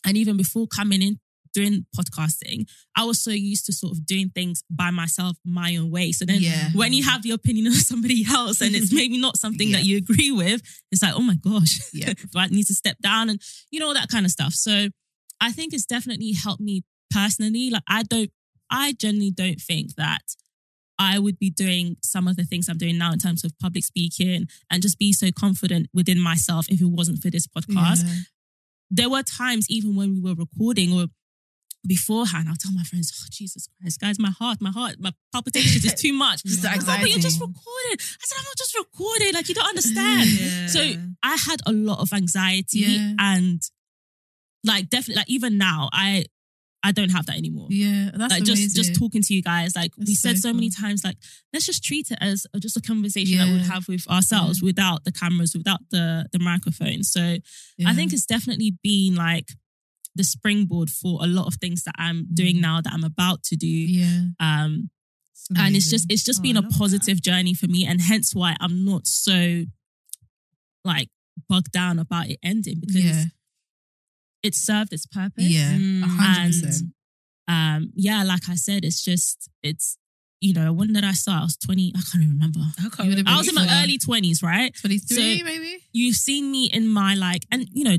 And 0.04 0.16
even 0.16 0.36
before 0.36 0.66
coming 0.68 1.02
in 1.02 1.18
doing 1.60 1.86
podcasting, 1.98 2.58
I 3.00 3.02
was 3.04 3.18
so 3.26 3.30
used 3.52 3.64
to 3.66 3.72
sort 3.72 3.92
of 3.94 3.98
doing 4.12 4.28
things 4.38 4.62
by 4.82 4.90
myself, 4.90 5.36
my 5.44 5.70
own 5.76 5.90
way. 5.90 6.12
So 6.12 6.24
then 6.24 6.40
Yeah. 6.40 6.70
when 6.80 6.92
you 6.92 7.04
have 7.10 7.22
the 7.22 7.32
opinion 7.32 7.66
of 7.68 7.74
somebody 7.92 8.20
else 8.38 8.60
and 8.64 8.74
it's 8.74 8.92
maybe 9.00 9.18
not 9.18 9.36
something 9.44 9.72
that 9.72 9.84
you 9.84 9.96
agree 10.04 10.32
with, 10.42 10.60
it's 10.90 11.02
like, 11.02 11.14
oh 11.14 11.26
my 11.32 11.36
gosh, 11.36 11.74
Yeah. 11.92 12.12
do 12.32 12.38
I 12.38 12.46
need 12.48 12.66
to 12.66 12.74
step 12.74 12.96
down 13.00 13.24
and 13.30 13.38
you 13.72 13.78
know, 13.80 13.92
that 13.94 14.08
kind 14.08 14.24
of 14.26 14.32
stuff. 14.32 14.52
So 14.52 14.74
I 15.40 15.52
think 15.52 15.72
it's 15.72 15.86
definitely 15.86 16.32
helped 16.32 16.60
me 16.70 16.82
personally. 17.10 17.70
Like 17.70 17.84
I 17.88 18.02
don't, 18.02 18.30
I 18.70 18.92
generally 18.92 19.30
don't 19.30 19.60
think 19.60 19.94
that 19.96 20.22
I 21.00 21.18
would 21.20 21.38
be 21.38 21.50
doing 21.50 21.96
some 22.02 22.26
of 22.28 22.34
the 22.36 22.44
things 22.44 22.68
I'm 22.68 22.76
doing 22.78 22.98
now 22.98 23.12
in 23.12 23.20
terms 23.20 23.44
of 23.44 23.56
public 23.58 23.84
speaking 23.84 24.48
and 24.70 24.82
just 24.82 24.98
be 24.98 25.12
so 25.12 25.28
confident 25.30 25.86
within 25.94 26.20
myself 26.20 26.66
if 26.68 26.80
it 26.80 26.90
wasn't 26.98 27.20
for 27.22 27.30
this 27.30 27.46
podcast 27.46 28.02
Yeah. 28.04 28.14
there 28.90 29.10
were 29.14 29.22
times 29.22 29.64
even 29.76 29.94
when 29.96 30.08
we 30.14 30.20
were 30.26 30.34
recording 30.34 30.92
or 30.92 31.06
beforehand, 31.88 32.46
I'll 32.48 32.54
tell 32.56 32.72
my 32.72 32.84
friends, 32.84 33.12
oh, 33.20 33.26
Jesus 33.30 33.68
Christ, 33.80 33.98
guys, 34.00 34.18
my 34.18 34.30
heart, 34.30 34.58
my 34.60 34.70
heart, 34.70 34.96
my 35.00 35.12
palpitations 35.32 35.84
is 35.84 35.94
too 35.94 36.12
much. 36.24 36.44
Just 36.44 36.62
the 36.62 36.68
"Oh, 36.68 36.96
but 37.00 37.08
you're 37.10 37.18
just 37.18 37.40
recording. 37.40 37.96
I 37.98 38.24
said, 38.24 38.36
I'm 38.38 38.44
not 38.44 38.56
just 38.58 38.76
recording. 38.78 39.34
Like, 39.34 39.48
you 39.48 39.54
don't 39.56 39.68
understand. 39.68 40.28
Yeah. 40.30 40.66
So 40.68 40.80
I 41.22 41.36
had 41.48 41.60
a 41.66 41.72
lot 41.72 41.98
of 42.00 42.12
anxiety 42.12 42.80
Yeah. 42.80 43.14
and 43.18 43.60
like 44.64 44.90
definitely, 44.90 45.16
like 45.16 45.30
even 45.30 45.56
now, 45.58 45.88
I 45.92 46.26
I 46.84 46.92
don't 46.92 47.10
have 47.10 47.26
that 47.26 47.36
anymore. 47.36 47.66
Yeah, 47.70 48.10
that's 48.14 48.32
like 48.32 48.42
amazing. 48.42 48.54
just 48.56 48.76
just 48.76 48.94
talking 48.98 49.22
to 49.22 49.34
you 49.34 49.42
guys, 49.42 49.74
like 49.74 49.92
we 49.96 50.14
said 50.14 50.36
so 50.38 50.48
so 50.50 50.54
many 50.54 50.70
cool. 50.70 50.82
times, 50.86 51.04
like 51.04 51.16
let's 51.52 51.66
just 51.66 51.82
treat 51.82 52.10
it 52.10 52.18
as 52.20 52.46
just 52.60 52.76
a 52.76 52.80
conversation 52.80 53.38
that 53.38 53.48
we'd 53.48 53.62
have 53.62 53.88
with 53.88 54.08
ourselves 54.08 54.62
without 54.62 55.04
the 55.04 55.12
cameras, 55.12 55.54
without 55.56 55.80
the 55.90 56.26
the 56.32 56.38
microphone. 56.38 57.02
So 57.02 57.38
Yeah. 57.78 57.88
I 57.90 57.94
think 57.94 58.12
it's 58.12 58.26
definitely 58.26 58.78
been 58.82 59.14
like 59.16 59.48
the 60.14 60.24
springboard 60.24 60.90
for 60.90 61.22
a 61.22 61.26
lot 61.26 61.46
of 61.46 61.54
things 61.60 61.84
that 61.84 61.94
I'm 61.98 62.26
doing 62.34 62.56
Mm. 62.56 62.60
now 62.60 62.80
that 62.80 62.92
I'm 62.92 63.04
about 63.04 63.42
to 63.44 63.56
do. 63.56 63.66
yeah, 63.68 64.24
Um, 64.40 64.90
and 65.56 65.74
it's 65.76 65.88
just 65.88 66.06
it's 66.10 66.24
just 66.24 66.40
Oh, 66.40 66.42
been 66.42 66.56
I 66.56 66.60
a 66.60 66.62
love 66.62 66.72
that. 66.72 66.78
positive 66.78 67.22
journey 67.22 67.54
for 67.54 67.66
me, 67.68 67.86
and 67.86 68.00
hence 68.00 68.34
why 68.34 68.56
I'm 68.60 68.84
not 68.84 69.06
so 69.06 69.64
like 70.84 71.08
bogged 71.48 71.72
down 71.72 71.98
about 71.98 72.28
it 72.28 72.38
ending 72.42 72.80
because 72.80 73.04
yeah, 73.04 73.24
it 74.42 74.54
served 74.54 74.92
its 74.92 75.06
purpose. 75.06 75.44
yeah, 75.44 75.72
Mm. 75.72 76.02
hundred 76.04 76.64
And 76.64 76.92
um, 77.86 77.92
yeah, 77.94 78.22
like 78.24 78.48
I 78.48 78.56
said, 78.56 78.84
it's 78.84 79.02
just 79.02 79.48
it's 79.62 79.96
you 80.40 80.52
know 80.52 80.72
when 80.72 80.92
did 80.92 81.04
I 81.04 81.12
start? 81.12 81.40
I 81.40 81.44
was 81.44 81.56
twenty. 81.56 81.92
I 81.96 82.00
can't 82.00 82.22
even 82.24 82.34
remember. 82.34 82.60
I 82.78 82.88
can't 82.90 83.08
remember. 83.08 83.30
I 83.30 83.38
was 83.38 83.48
in 83.48 83.54
my 83.54 83.82
early 83.82 83.98
twenties, 83.98 84.42
right? 84.42 84.74
Twenty 84.74 84.98
three, 84.98 85.38
so- 85.38 85.44
maybe. 85.44 85.78
You've 85.92 86.16
seen 86.16 86.50
me 86.52 86.66
in 86.66 86.88
my 86.88 87.14
like, 87.14 87.44
and 87.50 87.66
you 87.72 87.84
know, 87.84 87.96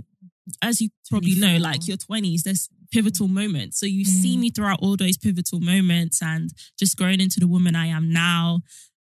as 0.61 0.81
you 0.81 0.89
probably 1.09 1.35
know, 1.35 1.57
like 1.57 1.87
your 1.87 1.97
twenties, 1.97 2.43
there's 2.43 2.69
pivotal 2.91 3.27
moments. 3.27 3.79
So 3.79 3.85
you've 3.85 4.07
seen 4.07 4.39
Mm. 4.39 4.41
me 4.41 4.49
throughout 4.49 4.79
all 4.81 4.97
those 4.97 5.17
pivotal 5.17 5.59
moments, 5.59 6.21
and 6.21 6.51
just 6.79 6.97
growing 6.97 7.21
into 7.21 7.39
the 7.39 7.47
woman 7.47 7.75
I 7.75 7.87
am 7.87 8.11
now. 8.11 8.61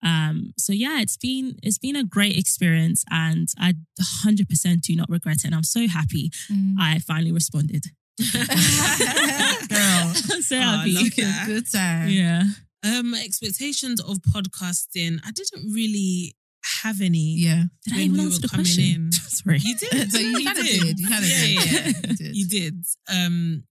Um, 0.02 0.52
so 0.56 0.72
yeah, 0.72 1.00
it's 1.00 1.16
been 1.16 1.56
it's 1.62 1.78
been 1.78 1.96
a 1.96 2.04
great 2.04 2.36
experience, 2.36 3.04
and 3.10 3.48
I 3.58 3.74
100 3.98 4.48
percent 4.48 4.82
do 4.82 4.94
not 4.96 5.08
regret 5.10 5.38
it. 5.38 5.44
And 5.46 5.54
I'm 5.54 5.64
so 5.64 5.86
happy 5.88 6.30
Mm. 6.50 6.74
I 6.78 6.98
finally 7.00 7.32
responded. 7.32 7.84
Girl. 8.32 10.12
I'm 10.32 10.42
so 10.42 10.56
Oh, 10.56 10.60
I 10.60 10.76
happy. 10.78 10.92
love 10.94 11.14
that. 11.16 11.44
good 11.46 11.70
time. 11.72 12.08
Yeah. 12.08 12.42
Um, 12.84 13.14
expectations 13.14 14.00
of 14.00 14.18
podcasting. 14.18 15.18
I 15.24 15.30
didn't 15.32 15.72
really 15.72 16.34
have 16.82 17.00
any. 17.00 17.36
Yeah. 17.36 17.64
Did 17.84 17.94
I 17.94 18.00
even 18.00 18.18
we 18.18 18.24
answer 18.24 18.40
the 18.40 18.48
question? 18.48 18.84
in. 18.84 19.12
Sorry. 19.12 19.58
You 19.62 19.76
did. 19.76 20.10
So 20.12 20.18
you 20.18 20.44
kind 20.44 20.58
of 20.58 20.64
did. 20.66 20.98
You 21.00 21.08
kind 21.08 21.24
of 21.24 21.30
yeah, 21.30 21.40
did. 21.40 21.54
Yeah, 21.54 21.72
yeah. 21.72 21.92
You 22.08 22.14
did. 22.16 22.36
You 22.36 22.46
did. 22.48 22.74
Um, 23.08 23.64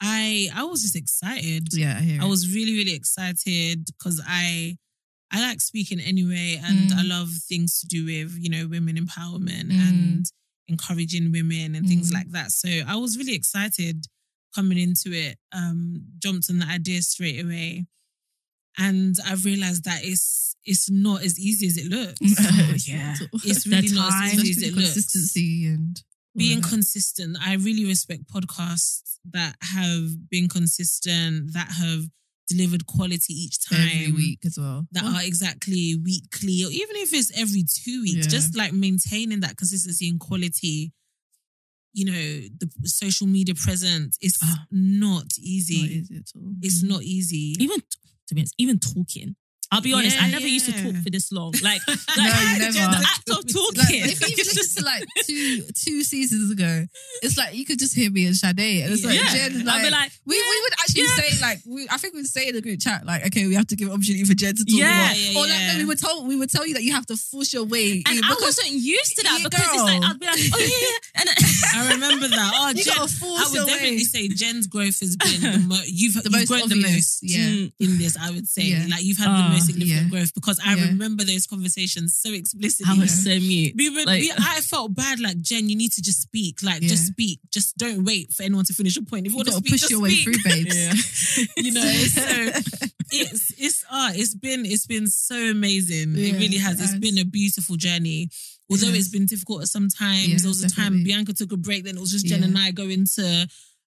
I 0.00 0.48
I 0.54 0.64
was 0.64 0.82
just 0.82 0.96
excited. 0.96 1.68
Yeah, 1.72 1.96
I 1.98 2.02
hear 2.02 2.22
I 2.22 2.26
was 2.26 2.54
really 2.54 2.76
really 2.76 2.94
excited 2.94 3.86
because 3.86 4.20
I 4.26 4.76
I 5.30 5.40
like 5.40 5.60
speaking 5.60 6.00
anyway, 6.00 6.60
and 6.62 6.90
Mm. 6.90 6.94
I 6.98 7.02
love 7.02 7.30
things 7.48 7.80
to 7.80 7.86
do 7.86 8.04
with 8.04 8.36
you 8.38 8.50
know 8.50 8.66
women 8.66 8.96
empowerment 8.96 9.70
Mm. 9.72 9.88
and 9.88 10.26
encouraging 10.68 11.32
women 11.32 11.74
and 11.74 11.86
things 11.88 12.10
Mm. 12.10 12.14
like 12.14 12.30
that. 12.32 12.52
So 12.52 12.68
I 12.86 12.96
was 12.96 13.16
really 13.16 13.34
excited 13.34 14.06
coming 14.54 14.78
into 14.78 15.12
it. 15.12 15.38
Um, 15.52 16.04
jumped 16.18 16.48
on 16.50 16.58
the 16.58 16.66
idea 16.66 17.02
straight 17.02 17.42
away, 17.44 17.86
and 18.78 19.14
I've 19.26 19.44
realized 19.44 19.84
that 19.84 20.00
it's 20.04 20.56
it's 20.66 20.90
not 20.90 21.22
as 21.22 21.38
easy 21.38 21.66
as 21.66 21.76
it 21.76 21.88
looks. 21.90 22.18
Yeah. 22.88 23.14
It's 23.44 23.64
The 23.64 23.70
really 23.76 23.94
not 23.94 24.12
as 24.24 24.34
easy 24.34 24.50
as 24.50 24.56
Especially 24.56 24.68
it 24.68 24.74
looks 24.74 24.92
consistency 24.94 25.66
and 25.66 26.02
being 26.36 26.60
that. 26.60 26.68
consistent. 26.70 27.36
I 27.40 27.54
really 27.56 27.84
respect 27.84 28.22
podcasts 28.32 29.18
that 29.32 29.56
have 29.60 30.28
been 30.30 30.48
consistent, 30.48 31.52
that 31.52 31.68
have 31.78 32.04
delivered 32.48 32.86
quality 32.86 33.32
each 33.34 33.58
time. 33.68 33.88
every 33.92 34.12
week 34.12 34.40
as 34.44 34.56
well. 34.58 34.86
That 34.92 35.04
Well, 35.04 35.16
are 35.16 35.22
exactly 35.22 35.96
weekly, 35.96 36.64
or 36.64 36.70
even 36.70 36.96
if 36.96 37.12
it's 37.14 37.30
every 37.36 37.64
two 37.64 38.02
weeks, 38.02 38.26
Yeah. 38.26 38.32
just 38.38 38.56
like 38.56 38.72
maintaining 38.72 39.40
that 39.40 39.56
consistency 39.56 40.08
and 40.08 40.18
quality. 40.18 40.92
You 41.92 42.06
know, 42.06 42.12
the 42.58 42.68
social 42.88 43.26
media 43.26 43.54
presence 43.54 44.18
is 44.20 44.36
Ah. 44.42 44.66
not 44.70 45.26
easy. 45.38 45.80
not 45.82 45.90
easy 45.90 46.16
at 46.16 46.30
all. 46.34 46.54
It's 46.62 46.82
not 46.82 47.02
easy. 47.04 47.54
Even 47.60 47.80
to 48.28 48.34
be 48.34 48.40
honest, 48.42 48.54
even 48.58 48.78
talking. 48.78 49.36
I'll 49.72 49.80
be 49.80 49.92
honest, 49.92 50.20
I 50.22 50.26
Yeah, 50.26 50.32
never 50.38 50.46
used 50.46 50.66
to 50.66 50.72
talk 50.72 50.94
for 51.02 51.10
this 51.10 51.32
long. 51.32 51.52
Like, 51.62 51.80
like 51.88 51.98
No, 52.16 52.24
the 52.70 53.06
act 53.10 53.28
of 53.30 53.42
Like, 53.42 53.48
talking. 53.48 54.04
if 54.06 54.20
you 54.20 54.36
listen 54.44 54.82
to 54.84 54.86
like 54.86 55.02
two 55.26 55.62
two 55.74 56.04
seasons 56.04 56.52
ago, 56.52 56.84
it's 57.22 57.36
like 57.36 57.54
you 57.56 57.64
could 57.64 57.78
just 57.80 57.94
hear 57.96 58.08
me 58.10 58.26
and 58.26 58.36
Sade, 58.36 58.84
and 58.84 58.92
it's 58.92 59.04
like 59.04 59.16
yeah. 59.18 59.26
Jen, 59.34 59.60
I'll 59.60 59.74
like, 59.74 59.82
be 59.84 59.90
like, 59.90 60.12
we, 60.26 60.36
we 60.36 60.60
would 60.62 60.72
actually 60.74 61.02
yeah. 61.02 61.16
say 61.16 61.40
like 61.40 61.58
we 61.66 61.88
I 61.90 61.96
think 61.96 62.14
we'd 62.14 62.26
say 62.26 62.46
in 62.48 62.54
the 62.54 62.62
group 62.62 62.78
chat 62.78 63.04
like 63.04 63.26
okay 63.26 63.46
we 63.48 63.54
have 63.54 63.66
to 63.68 63.74
give 63.76 63.90
opportunity 63.90 64.22
for 64.24 64.34
Jen 64.34 64.54
to 64.54 64.64
talk 64.64 64.78
Yeah, 64.78 64.86
more. 65.08 65.16
yeah, 65.16 65.38
or 65.40 65.42
like 65.48 65.58
yeah. 65.58 65.72
no, 65.72 65.78
we 65.78 65.84
would 65.86 65.98
tell 65.98 66.24
we 66.24 66.36
would 66.36 66.50
tell 66.50 66.66
you 66.66 66.74
that 66.74 66.84
you 66.84 66.92
have 66.92 67.06
to 67.06 67.16
force 67.16 67.52
your 67.52 67.64
way 67.64 68.02
and 68.06 68.18
in 68.18 68.22
I 68.22 68.36
wasn't 68.40 68.70
used 68.70 69.16
to 69.16 69.22
that 69.24 69.40
Yeah, 69.42 69.48
because 69.48 69.74
it's 69.74 69.82
like. 69.82 70.02
I'd 70.04 70.20
be 70.20 70.26
like, 70.26 70.38
oh 70.54 70.60
yeah, 70.60 70.86
yeah. 70.86 71.20
and 71.20 71.26
I 71.74 71.92
remember 71.94 72.28
that. 72.28 72.52
Oh, 72.54 72.68
you 72.70 72.84
Jen, 72.84 72.94
gotta 72.96 73.12
force 73.12 73.40
I 73.40 73.44
would 73.50 73.54
your 73.54 73.66
definitely 73.66 73.96
way. 73.96 74.02
say 74.04 74.28
Jen's 74.28 74.66
growth 74.66 75.00
has 75.00 75.16
been 75.16 75.40
the 75.40 75.58
mo- 75.68 75.80
you've, 75.86 76.14
The 76.22 76.22
you've 76.24 76.32
most 76.32 76.48
grown 76.48 76.68
the 76.68 76.80
most 76.80 77.18
yeah. 77.22 77.66
in 77.78 77.98
this. 77.98 78.16
I 78.20 78.30
would 78.30 78.46
say 78.48 78.62
Yeah. 78.62 78.86
like 78.90 79.02
you've 79.02 79.18
had 79.18 79.28
Oh, 79.28 79.42
the 79.48 79.48
most 79.54 79.66
significant 79.66 80.04
yeah. 80.04 80.08
growth 80.10 80.34
because 80.34 80.60
I 80.64 80.74
Yeah. 80.76 80.86
remember 80.88 81.24
those 81.24 81.46
conversations 81.46 82.16
so 82.16 82.32
explicitly. 82.32 82.86
I 82.94 82.98
was 83.00 83.22
so 83.24 83.30
mute. 83.30 83.74
we 83.76 83.90
would, 83.90 84.06
like- 84.06 84.20
we, 84.22 84.32
I 84.36 84.60
felt 84.60 84.94
bad. 84.94 85.20
Like 85.20 85.40
Jen, 85.40 85.68
you 85.68 85.76
need 85.76 85.92
to 85.92 86.02
just 86.02 86.22
speak. 86.22 86.62
Like 86.62 86.82
just 86.82 87.06
speak. 87.06 87.40
Just 87.52 87.76
don't 87.76 88.04
wait 88.04 88.32
for 88.32 88.42
anyone 88.44 88.64
to 88.66 88.72
finish 88.74 88.96
your 88.96 89.04
point. 89.04 89.26
If 89.26 89.32
you 89.32 89.34
you 89.34 89.36
want 89.38 89.48
to 89.48 89.52
gotta 89.52 89.62
speak, 89.64 89.72
push 89.72 89.80
just 89.80 89.90
your 89.90 90.00
way 90.00 90.14
through, 90.16 90.34
babes. 90.44 91.48
you 91.56 91.72
know, 91.72 91.80
so 91.82 92.22
it's 93.12 93.52
it's 93.58 93.84
ah, 93.90 94.12
it's 94.14 94.34
been 94.34 94.64
it's 94.66 94.86
been 94.86 95.06
so 95.08 95.34
amazing. 95.36 96.14
it 96.16 96.32
really 96.34 96.58
has. 96.58 96.78
it 96.78 96.82
It's 96.82 96.90
has. 96.92 97.00
been 97.00 97.18
a 97.18 97.24
beautiful 97.24 97.76
journey. 97.76 98.30
Although 98.70 98.86
has. 98.88 98.96
it's 98.96 99.08
been 99.10 99.26
difficult 99.26 99.62
at 99.62 99.68
some 99.68 99.88
times. 99.88 100.28
Yeah, 100.28 100.36
there 100.38 100.48
was 100.48 100.62
a 100.64 100.68
time. 100.70 101.02
Bianca 101.04 101.32
took 101.34 101.52
a 101.52 101.56
break. 101.56 101.84
Then 101.84 101.96
it 101.96 102.00
was 102.00 102.10
just 102.12 102.26
Jen 102.26 102.40
Yeah. 102.40 102.46
and 102.46 102.58
I 102.58 102.70
going 102.70 103.04
to 103.16 103.46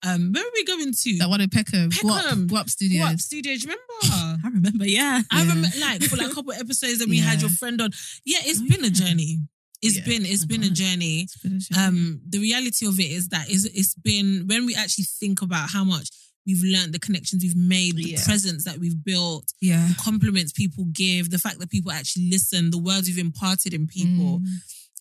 um 0.05 0.31
where 0.33 0.45
were 0.45 0.51
we 0.55 0.65
going 0.65 0.93
to? 0.93 1.19
that 1.19 1.29
one 1.29 1.41
in 1.41 1.49
Peckham, 1.51 1.91
Peckham. 1.91 2.47
Guap, 2.49 2.65
Guap 2.65 2.69
Studios. 2.71 3.01
What 3.09 3.19
studios? 3.21 3.63
Do 3.63 3.69
you 3.71 3.77
remember? 4.03 4.41
I 4.47 4.49
remember, 4.53 4.87
yeah. 4.87 5.23
I 5.33 5.41
remember 5.43 5.69
like 5.81 6.03
for 6.05 6.17
like 6.17 6.31
a 6.31 6.35
couple 6.35 6.53
of 6.53 6.59
episodes 6.61 6.99
that 6.99 7.09
we 7.09 7.19
had 7.19 7.41
your 7.41 7.51
friend 7.51 7.81
on. 7.81 7.91
Yeah, 8.25 8.39
it's 8.43 8.61
Oh, 8.63 8.69
been 8.69 8.85
a 8.85 8.91
journey. 8.91 9.39
It's 9.81 9.97
Yeah. 9.99 10.05
been 10.05 10.27
it's 10.27 10.45
been 10.45 10.63
a 10.65 10.71
journey. 10.71 11.21
It's 11.23 11.37
been 11.39 11.57
a 11.57 11.59
journey. 11.61 11.87
Um, 11.87 12.21
the 12.29 12.39
reality 12.41 12.87
of 12.87 12.99
it 13.01 13.11
is 13.11 13.29
that 13.29 13.49
is 13.51 13.65
it's 13.65 13.95
been 13.95 14.45
when 14.47 14.67
we 14.67 14.75
actually 14.75 15.05
think 15.05 15.41
about 15.43 15.71
how 15.71 15.83
much 15.85 16.11
we've 16.49 16.65
learned, 16.75 16.93
the 16.95 16.99
connections 16.99 17.43
we've 17.45 17.55
made, 17.77 17.95
the 17.97 18.11
Yeah. 18.13 18.25
presence 18.25 18.65
that 18.65 18.79
we've 18.83 19.05
built, 19.05 19.47
yeah. 19.61 19.87
the 19.89 19.95
compliments 20.09 20.51
people 20.53 20.85
give, 21.05 21.31
the 21.31 21.39
fact 21.47 21.59
that 21.61 21.71
people 21.71 21.93
actually 21.93 22.29
listen, 22.31 22.71
the 22.71 22.79
words 22.91 23.07
we've 23.07 23.19
imparted 23.31 23.73
in 23.75 23.87
people. 23.87 24.41
Mm, 24.41 24.47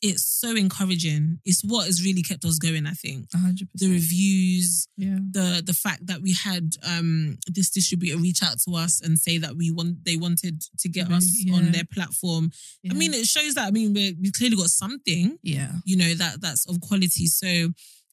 It's 0.09 0.23
so 0.41 0.49
encouraging. 0.55 1.23
It's 1.43 1.63
what 1.71 1.87
has 1.87 2.03
really 2.07 2.21
kept 2.21 2.45
us 2.45 2.59
going. 2.59 2.85
I 2.85 2.93
think 3.03 3.19
a 3.33 3.39
hundred 3.39 3.67
the 3.73 3.89
reviews, 3.99 4.87
Yeah. 4.95 5.17
the 5.37 5.47
the 5.69 5.73
fact 5.85 6.01
that 6.09 6.19
we 6.21 6.33
had 6.47 6.65
um 6.91 7.39
this 7.57 7.69
distributor 7.77 8.17
reach 8.27 8.43
out 8.47 8.57
to 8.65 8.71
us 8.83 8.93
and 9.03 9.17
say 9.17 9.35
that 9.43 9.53
we 9.61 9.67
want 9.77 10.05
they 10.07 10.15
wanted 10.25 10.55
to 10.81 10.87
get 10.97 11.05
Really, 11.07 11.17
us 11.17 11.27
yeah. 11.45 11.55
on 11.57 11.71
their 11.71 11.87
platform. 11.95 12.51
I 12.91 12.93
mean, 12.93 13.11
it 13.15 13.25
shows 13.35 13.55
that 13.55 13.65
I 13.69 13.71
mean 13.77 13.89
we 13.97 14.03
we 14.23 14.29
clearly 14.37 14.57
got 14.63 14.69
something 14.83 15.25
yeah. 15.41 15.71
you 15.89 15.95
know 16.01 16.13
that 16.21 16.41
that's 16.41 16.63
of 16.69 16.75
quality. 16.87 17.25
So 17.41 17.49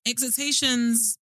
expectations 0.06 1.18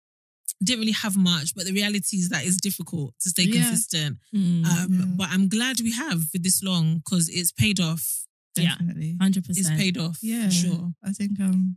didn't 0.64 0.80
really 0.80 0.92
have 0.92 1.16
much, 1.16 1.54
but 1.54 1.64
the 1.66 1.72
reality 1.72 2.16
is 2.18 2.28
that 2.30 2.44
it's 2.46 2.60
difficult 2.60 3.14
to 3.20 3.30
stay 3.30 3.44
Yeah. 3.44 3.62
consistent. 3.64 4.18
Mm. 4.34 4.64
Um, 4.66 4.92
Yeah. 4.92 5.04
But 5.16 5.28
I'm 5.30 5.48
glad 5.48 5.80
we 5.80 5.92
have 5.92 6.28
for 6.30 6.38
this 6.38 6.62
long 6.62 6.98
because 6.98 7.28
it's 7.28 7.52
paid 7.52 7.80
off. 7.80 8.26
Yeah. 8.56 8.70
definitely. 8.76 9.16
Hundred 9.20 9.46
It's 9.48 9.70
paid 9.70 9.96
off. 9.98 10.18
Yeah. 10.22 10.46
For 10.48 10.54
sure. 10.54 10.94
I 11.02 11.12
think 11.12 11.40
um 11.40 11.76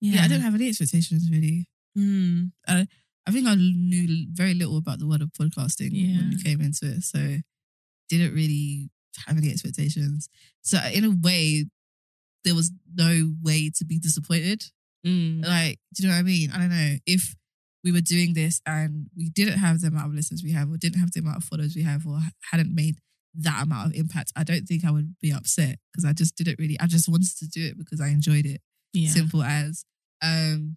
yeah. 0.00 0.24
I 0.24 0.28
don't 0.28 0.40
have 0.40 0.54
any 0.54 0.68
expectations 0.68 1.28
really. 1.30 1.66
Mm. 1.98 2.52
I 2.68 3.30
think 3.30 3.46
I 3.46 3.54
knew 3.54 4.26
very 4.32 4.54
little 4.54 4.76
about 4.76 4.98
the 4.98 5.06
world 5.06 5.22
of 5.22 5.32
podcasting 5.32 5.90
Yeah. 5.92 6.16
when 6.18 6.30
we 6.30 6.42
came 6.42 6.60
into 6.60 6.86
it, 6.86 7.02
so 7.04 7.38
didn't 8.08 8.34
really 8.34 8.90
have 9.26 9.36
any 9.38 9.50
expectations. 9.50 10.28
So 10.62 10.78
in 10.92 11.04
a 11.04 11.10
way, 11.10 11.66
there 12.44 12.54
was 12.54 12.72
no 12.94 13.32
way 13.42 13.70
to 13.76 13.84
be 13.84 13.98
disappointed. 13.98 14.64
Mm. 15.06 15.44
Like, 15.46 15.78
do 15.94 16.02
you 16.02 16.08
know 16.08 16.14
what 16.14 16.20
I 16.20 16.22
mean? 16.22 16.50
I 16.52 16.58
don't 16.58 16.70
know 16.70 16.96
if 17.06 17.34
we 17.84 17.92
were 17.92 18.00
doing 18.00 18.34
this 18.34 18.60
and 18.66 19.08
we 19.16 19.28
didn't 19.30 19.58
have 19.58 19.80
the 19.80 19.88
amount 19.88 20.06
of 20.06 20.14
listeners 20.14 20.42
we 20.42 20.52
have, 20.52 20.70
or 20.70 20.76
didn't 20.76 21.00
have 21.00 21.12
the 21.12 21.20
amount 21.20 21.38
of 21.38 21.44
followers 21.44 21.74
we 21.74 21.82
have, 21.82 22.06
or 22.06 22.18
hadn't 22.50 22.74
made 22.74 22.96
that 23.34 23.62
amount 23.62 23.86
of 23.88 23.94
impact. 23.98 24.32
I 24.36 24.44
don't 24.44 24.66
think 24.66 24.84
I 24.84 24.90
would 24.90 25.14
be 25.20 25.32
upset 25.32 25.78
because 25.92 26.04
I 26.04 26.12
just 26.12 26.36
didn't 26.36 26.58
really. 26.58 26.78
I 26.80 26.86
just 26.86 27.08
wanted 27.08 27.36
to 27.38 27.46
do 27.48 27.64
it 27.66 27.78
because 27.78 28.00
I 28.00 28.08
enjoyed 28.08 28.46
it 28.46 28.60
Yeah. 28.92 29.10
simple 29.10 29.42
as. 29.42 29.84
Um, 30.22 30.76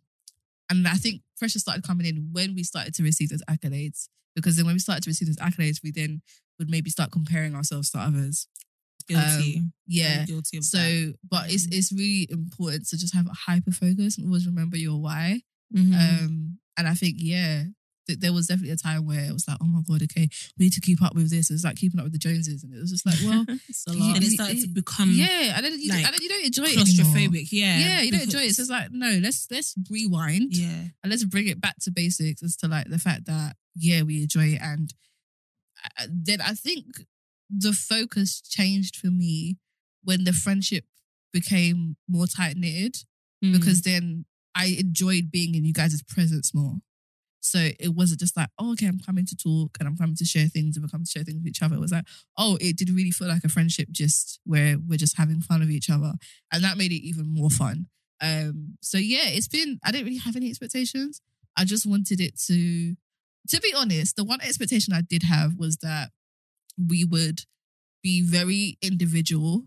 and 0.69 0.87
I 0.87 0.93
think 0.95 1.21
pressure 1.37 1.59
started 1.59 1.83
coming 1.83 2.07
in 2.07 2.29
when 2.31 2.55
we 2.55 2.63
started 2.63 2.93
to 2.95 3.03
receive 3.03 3.29
those 3.29 3.43
accolades. 3.49 4.07
Because 4.35 4.55
then 4.57 4.65
when 4.65 4.75
we 4.75 4.79
started 4.79 5.03
to 5.03 5.09
receive 5.09 5.27
those 5.27 5.37
accolades, 5.37 5.83
we 5.83 5.91
then 5.91 6.21
would 6.57 6.69
maybe 6.69 6.89
start 6.89 7.11
comparing 7.11 7.53
ourselves 7.55 7.89
to 7.91 7.99
others. 7.99 8.47
Guilty. 9.07 9.57
Um, 9.59 9.73
yeah. 9.85 10.19
I'm 10.21 10.25
guilty 10.25 10.57
of 10.57 10.63
that. 10.63 10.67
So, 10.69 11.13
but 11.29 11.51
it's 11.53 11.67
it's 11.67 11.91
really 11.93 12.27
important 12.31 12.87
to 12.87 12.97
just 12.97 13.13
have 13.13 13.27
a 13.27 13.33
hyper 13.33 13.71
focus 13.71 14.17
and 14.17 14.25
always 14.27 14.47
remember 14.47 14.77
your 14.77 14.99
why. 14.99 15.41
Mhm. 15.75 15.93
Um, 16.23 16.59
and 16.77 16.87
I 16.87 16.93
think 16.93 17.15
yeah, 17.19 17.63
th- 18.07 18.19
there 18.19 18.33
was 18.33 18.47
definitely 18.47 18.71
a 18.73 18.77
time 18.77 19.05
where 19.05 19.19
it 19.25 19.31
was 19.33 19.47
like, 19.47 19.57
oh 19.61 19.65
my 19.67 19.81
god, 19.87 20.03
okay, 20.03 20.27
we 20.57 20.65
need 20.65 20.73
to 20.73 20.81
keep 20.81 21.01
up 21.01 21.15
with 21.15 21.29
this. 21.29 21.49
It 21.49 21.53
was 21.53 21.63
like 21.63 21.75
keeping 21.77 21.99
up 21.99 22.03
with 22.05 22.13
the 22.13 22.19
Joneses, 22.19 22.63
and 22.63 22.73
it 22.73 22.79
was 22.79 22.91
just 22.91 23.05
like, 23.05 23.15
well, 23.25 23.45
it's 23.69 23.87
a 23.87 23.93
you- 23.93 23.99
lot. 23.99 24.15
and 24.15 24.23
it 24.23 24.27
it- 24.27 24.31
started 24.31 24.61
to 24.61 24.67
become 24.67 25.11
yeah, 25.13 25.53
and 25.55 25.65
then 25.65 25.79
you, 25.79 25.89
like, 25.89 26.05
and 26.05 26.13
then 26.13 26.21
you 26.21 26.29
don't 26.29 26.45
enjoy 26.45 26.63
it 26.65 26.77
claustrophobic. 26.77 27.47
Yeah. 27.51 27.77
Yeah, 27.79 28.01
you 28.01 28.11
don't 28.11 28.23
enjoy 28.23 28.39
it. 28.39 28.55
So 28.55 28.61
it's 28.61 28.71
like, 28.71 28.91
no, 28.91 29.19
let's 29.21 29.47
let's 29.51 29.75
rewind 29.89 30.55
yeah. 30.55 30.89
and 31.03 31.09
let's 31.11 31.23
bring 31.23 31.47
it 31.47 31.61
back 31.61 31.75
to 31.81 31.91
basics 31.91 32.43
as 32.43 32.55
to 32.57 32.67
like 32.67 32.89
the 32.89 32.99
fact 32.99 33.25
that 33.25 33.55
yeah, 33.75 34.01
we 34.03 34.23
enjoy 34.23 34.53
it, 34.55 34.61
and 34.61 34.93
uh, 35.99 36.07
then 36.09 36.41
I 36.41 36.53
think 36.53 36.85
the 37.49 37.73
focus 37.73 38.41
changed 38.41 38.95
for 38.95 39.07
me 39.07 39.57
when 40.03 40.23
the 40.23 40.33
friendship 40.33 40.85
became 41.33 41.95
more 42.07 42.27
tight 42.27 42.57
knitted 42.57 42.97
Mm. 43.43 43.51
because 43.51 43.81
then 43.81 44.25
I 44.55 44.77
enjoyed 44.79 45.31
being 45.31 45.53
in 45.55 45.65
you 45.65 45.73
guys' 45.73 46.01
presence 46.03 46.53
more. 46.53 46.75
So 47.41 47.59
it 47.79 47.93
wasn't 47.93 48.21
just 48.21 48.35
like, 48.35 48.49
oh, 48.57 48.71
okay, 48.71 48.87
I'm 48.87 48.99
coming 48.99 49.25
to 49.27 49.35
talk 49.35 49.77
and 49.79 49.87
I'm 49.87 49.97
coming 49.97 50.15
to 50.15 50.25
share 50.25 50.47
things 50.47 50.75
and 50.75 50.83
we're 50.83 50.89
coming 50.89 51.05
to 51.05 51.11
share 51.11 51.23
things 51.23 51.37
with 51.37 51.47
each 51.47 51.61
other. 51.61 51.75
It 51.75 51.79
was 51.79 51.91
like, 51.91 52.05
oh, 52.37 52.57
it 52.59 52.75
did 52.75 52.89
really 52.89 53.11
feel 53.11 53.27
like 53.27 53.43
a 53.43 53.49
friendship 53.49 53.89
just 53.91 54.39
where 54.45 54.77
we're 54.79 54.97
just 54.97 55.17
having 55.17 55.41
fun 55.41 55.59
with 55.59 55.69
each 55.69 55.89
other. 55.89 56.13
And 56.51 56.63
that 56.63 56.77
made 56.77 56.91
it 56.91 57.05
even 57.05 57.27
more 57.27 57.51
fun. 57.51 57.85
Um, 58.19 58.77
so 58.81 58.97
yeah, 58.97 59.25
it's 59.27 59.47
been, 59.47 59.79
I 59.83 59.91
didn't 59.91 60.07
really 60.07 60.19
have 60.19 60.35
any 60.35 60.49
expectations. 60.49 61.21
I 61.55 61.65
just 61.65 61.85
wanted 61.85 62.19
it 62.19 62.39
to, 62.47 62.95
to 63.49 63.61
be 63.61 63.73
honest, 63.75 64.15
the 64.15 64.23
one 64.23 64.41
expectation 64.41 64.93
I 64.93 65.01
did 65.01 65.21
have 65.21 65.53
was 65.55 65.77
that 65.77 66.09
we 66.77 67.05
would 67.05 67.41
be 68.01 68.21
very 68.21 68.79
individual 68.81 69.65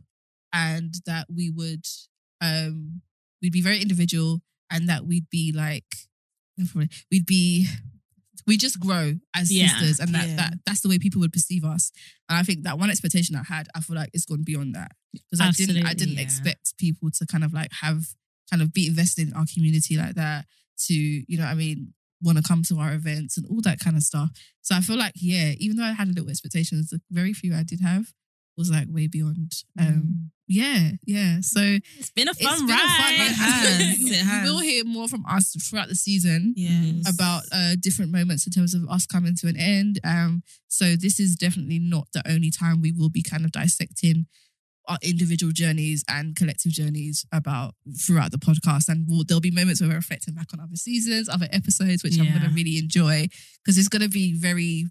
and 0.53 0.95
that 1.07 1.27
we 1.33 1.49
would, 1.49 1.87
um, 2.41 3.03
we'd 3.41 3.53
be 3.53 3.63
very 3.63 3.81
individual 3.81 4.41
and 4.71 4.89
that 4.89 5.07
we'd 5.07 5.29
be 5.31 5.53
like 5.53 5.85
we'd 7.11 7.27
be 7.27 7.69
we 8.47 8.57
just 8.57 8.81
grow 8.81 9.15
as 9.37 9.53
Yeah, 9.53 9.69
sisters 9.69 10.01
and 10.01 10.15
that, 10.15 10.29
yeah. 10.29 10.37
that 10.37 10.55
that's 10.67 10.81
the 10.81 10.89
way 10.89 10.99
people 10.99 11.21
would 11.21 11.33
perceive 11.33 11.65
us 11.65 11.93
and 12.29 12.39
i 12.39 12.43
think 12.43 12.65
that 12.65 12.79
one 12.79 12.91
expectation 12.91 13.37
i 13.37 13.43
had 13.43 13.69
i 13.75 13.81
feel 13.81 13.97
like 13.97 14.11
it's 14.13 14.25
gone 14.25 14.43
beyond 14.43 14.75
that 14.75 14.93
because 15.13 15.41
i 15.41 15.51
didn't 15.51 15.87
i 15.87 15.95
didn't 15.95 16.15
yeah. 16.15 16.23
expect 16.23 16.77
people 16.79 17.11
to 17.11 17.27
kind 17.27 17.45
of 17.45 17.53
like 17.53 17.71
have 17.83 18.07
kind 18.51 18.63
of 18.63 18.73
be 18.73 18.87
invested 18.87 19.29
in 19.29 19.35
our 19.35 19.45
community 19.53 19.97
like 19.97 20.15
that 20.15 20.47
to 20.79 20.95
you 20.95 21.37
know 21.37 21.45
what 21.45 21.51
i 21.51 21.55
mean 21.55 21.93
want 22.21 22.37
to 22.37 22.43
come 22.43 22.63
to 22.65 22.79
our 22.79 22.95
events 22.95 23.37
and 23.37 23.47
all 23.49 23.61
that 23.61 23.79
kind 23.79 23.97
of 23.97 24.03
stuff 24.03 24.31
so 24.61 24.75
i 24.75 24.81
feel 24.81 24.97
like 24.97 25.13
yeah 25.15 25.53
even 25.59 25.77
though 25.77 25.85
i 25.85 25.93
had 25.93 26.09
a 26.09 26.13
little 26.13 26.31
expectations 26.31 26.91
the 26.91 27.01
very 27.11 27.33
few 27.33 27.55
i 27.55 27.63
did 27.63 27.81
have 27.81 28.13
was 28.59 28.71
like 28.71 28.87
way 28.91 29.07
beyond 29.07 29.53
um 29.79 30.31
yeah 30.49 30.91
yeah 31.07 31.37
so 31.41 31.61
it's 31.99 32.11
been 32.11 32.27
a 32.29 32.33
it's 32.33 32.43
fun 32.43 32.67
been 32.67 32.75
a 32.75 32.79
fun 32.79 32.89
ride. 32.89 33.15
It 33.15 33.33
has. 33.37 33.99
you, 33.99 34.07
It 34.13 34.15
has. 34.17 34.47
you 34.49 34.53
will 34.55 34.61
hear 34.61 34.85
more 34.85 35.07
from 35.09 35.25
us 35.27 35.55
throughout 35.69 35.89
the 35.89 35.95
season 35.95 36.55
Yes. 36.57 37.09
about 37.15 37.43
uh, 37.53 37.77
different 37.81 38.11
moments 38.13 38.47
in 38.47 38.53
terms 38.53 38.75
of 38.75 38.83
us 38.91 39.07
coming 39.07 39.35
to 39.37 39.47
an 39.47 39.57
end. 39.59 40.01
Um, 40.05 40.43
so 40.69 40.97
this 40.97 41.21
is 41.21 41.37
definitely 41.37 41.79
not 41.79 42.09
the 42.15 42.23
only 42.29 42.51
time 42.51 42.81
we 42.81 42.93
will 42.93 43.11
be 43.11 43.23
kind 43.23 43.45
of 43.45 43.53
dissecting 43.53 44.27
our 44.89 44.97
individual 45.03 45.53
journeys 45.53 46.03
and 46.09 46.35
collective 46.35 46.73
journeys 46.73 47.27
about 47.31 47.75
throughout 48.01 48.31
the 48.31 48.39
podcast. 48.39 48.89
And 48.89 49.05
we'll, 49.07 49.25
there'll 49.29 49.43
be 49.43 49.51
moments 49.51 49.83
where 49.83 49.91
we're 49.91 49.97
reflecting 49.97 50.33
back 50.35 50.47
on 50.55 50.61
other 50.61 50.77
seasons, 50.77 51.29
other 51.29 51.49
episodes, 51.53 52.03
which 52.03 52.19
I'm 52.19 52.25
going 52.31 52.41
to 52.41 52.49
really 52.49 52.79
enjoy 52.79 53.29
because 53.63 53.77
it's 53.77 53.89
going 53.89 54.01
to 54.03 54.09
be 54.09 54.33
very 54.33 54.87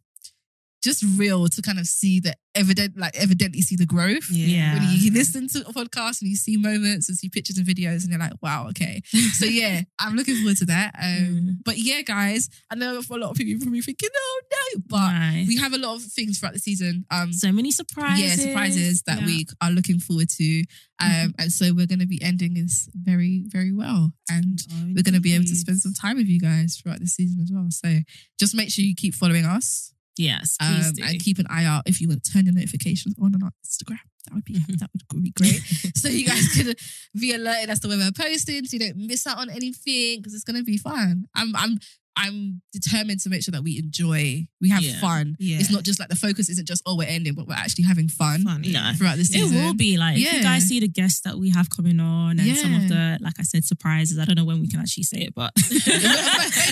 just 0.83 1.03
real 1.17 1.47
to 1.47 1.61
kind 1.61 1.79
of 1.79 1.87
see 1.87 2.19
the 2.19 2.35
evident, 2.55 2.97
like 2.97 3.15
evidently 3.15 3.61
see 3.61 3.75
the 3.75 3.85
growth 3.85 4.29
Yeah. 4.31 4.73
when 4.79 4.87
you 4.99 5.11
listen 5.11 5.47
to 5.49 5.59
a 5.67 5.73
podcast 5.73 6.21
and 6.21 6.29
you 6.29 6.35
see 6.35 6.57
moments 6.57 7.07
and 7.07 7.17
see 7.17 7.29
pictures 7.29 7.57
and 7.57 7.67
videos 7.67 8.01
and 8.03 8.09
you're 8.09 8.19
like, 8.19 8.33
wow, 8.41 8.67
okay. 8.69 9.01
So 9.33 9.45
yeah, 9.61 9.81
I'm 9.99 10.15
looking 10.15 10.35
forward 10.37 10.57
to 10.57 10.65
that. 10.65 10.95
Um, 11.01 11.17
Mm. 11.27 11.57
But 11.65 11.77
yeah, 11.77 12.01
guys, 12.01 12.49
I 12.71 12.75
know 12.75 13.01
for 13.01 13.17
a 13.17 13.19
lot 13.19 13.31
of 13.31 13.37
people 13.37 13.59
probably 13.61 13.81
thinking, 13.81 14.09
oh 14.15 14.41
no, 14.51 14.81
but 14.87 14.97
Right. 14.97 15.45
we 15.47 15.57
have 15.57 15.73
a 15.73 15.77
lot 15.77 15.95
of 15.97 16.03
things 16.03 16.39
throughout 16.39 16.53
the 16.53 16.59
season. 16.59 17.05
Um, 17.11 17.33
so 17.33 17.51
many 17.51 17.69
surprises. 17.71 18.23
yeah, 18.39 18.45
surprises 18.47 19.03
that 19.07 19.19
Yeah. 19.21 19.25
we 19.25 19.45
are 19.61 19.71
looking 19.71 19.99
forward 19.99 20.29
to. 20.29 20.63
Um, 20.99 21.33
and 21.37 21.51
so 21.51 21.73
we're 21.73 21.85
going 21.85 21.99
to 21.99 22.07
be 22.07 22.21
ending 22.23 22.53
this 22.55 22.89
very, 22.95 23.43
very 23.47 23.71
well. 23.71 24.13
And 24.29 24.59
we're 24.95 25.03
going 25.03 25.13
to 25.13 25.21
be 25.21 25.33
able 25.35 25.45
to 25.45 25.55
spend 25.55 25.79
some 25.79 25.93
time 25.93 26.17
with 26.17 26.27
you 26.27 26.39
guys 26.39 26.77
throughout 26.77 26.99
the 26.99 27.07
season 27.07 27.39
as 27.43 27.51
well. 27.51 27.67
So 27.69 27.99
just 28.39 28.55
make 28.55 28.71
sure 28.71 28.83
you 28.85 28.95
keep 28.95 29.13
following 29.13 29.45
us 29.45 29.93
Yes, 30.17 30.57
please 30.59 30.87
um, 30.87 31.07
and 31.07 31.19
keep 31.19 31.39
an 31.39 31.47
eye 31.49 31.65
out 31.65 31.83
if 31.85 32.01
you 32.01 32.07
want 32.07 32.23
to 32.23 32.31
turn 32.31 32.45
your 32.45 32.53
notifications 32.53 33.15
on 33.21 33.35
on 33.35 33.51
Instagram. 33.65 33.99
That 34.25 34.35
would 34.35 34.45
be 34.45 34.59
that 34.77 34.89
would 35.13 35.23
be 35.23 35.31
great. 35.31 35.61
so 35.95 36.09
you 36.09 36.25
guys 36.25 36.47
can 36.53 36.73
be 37.19 37.33
alerted 37.33 37.69
as 37.69 37.79
to 37.81 37.87
when 37.87 37.99
we're 37.99 38.11
posting, 38.11 38.65
so 38.65 38.77
you 38.77 38.79
don't 38.79 38.97
miss 38.97 39.25
out 39.27 39.37
on 39.37 39.49
anything 39.49 40.19
because 40.19 40.33
it's 40.33 40.43
gonna 40.43 40.63
be 40.63 40.77
fun. 40.77 41.25
I'm 41.35 41.55
I'm 41.55 41.77
I'm 42.19 42.61
determined 42.73 43.19
to 43.21 43.29
make 43.29 43.43
sure 43.43 43.51
that 43.51 43.63
we 43.63 43.77
enjoy, 43.77 44.47
we 44.59 44.69
have 44.69 44.81
Yeah. 44.81 44.99
fun. 44.99 45.35
Yeah. 45.39 45.59
It's 45.59 45.71
not 45.71 45.83
just 45.83 45.99
like 45.99 46.09
the 46.09 46.15
focus 46.15 46.49
isn't 46.49 46.67
just 46.67 46.81
oh 46.85 46.95
we're 46.97 47.07
ending, 47.07 47.35
but 47.35 47.47
we're 47.47 47.53
actually 47.53 47.83
having 47.85 48.07
fun, 48.09 48.43
No. 48.43 48.57
yeah. 48.63 48.93
throughout 48.93 49.17
the 49.17 49.23
season. 49.25 49.41
It 49.41 49.49
season. 49.51 49.63
will 49.65 49.73
be 49.75 49.97
like 49.97 50.17
if 50.17 50.23
Yeah. 50.23 50.37
you 50.37 50.43
guys 50.43 50.63
see 50.67 50.79
the 50.79 50.87
guests 50.87 51.21
that 51.21 51.37
we 51.37 51.49
have 51.51 51.69
coming 51.69 51.99
on 51.99 52.39
and 52.39 52.57
some 52.57 52.73
of 52.73 52.89
the, 52.89 53.17
like 53.21 53.35
I 53.39 53.43
said, 53.43 53.63
surprises. 53.65 54.17
I 54.17 54.25
don't 54.25 54.35
know 54.35 54.45
when 54.45 54.59
we 54.61 54.67
can 54.67 54.79
actually 54.79 55.03
say 55.03 55.19
it, 55.19 55.35
but 55.35 55.53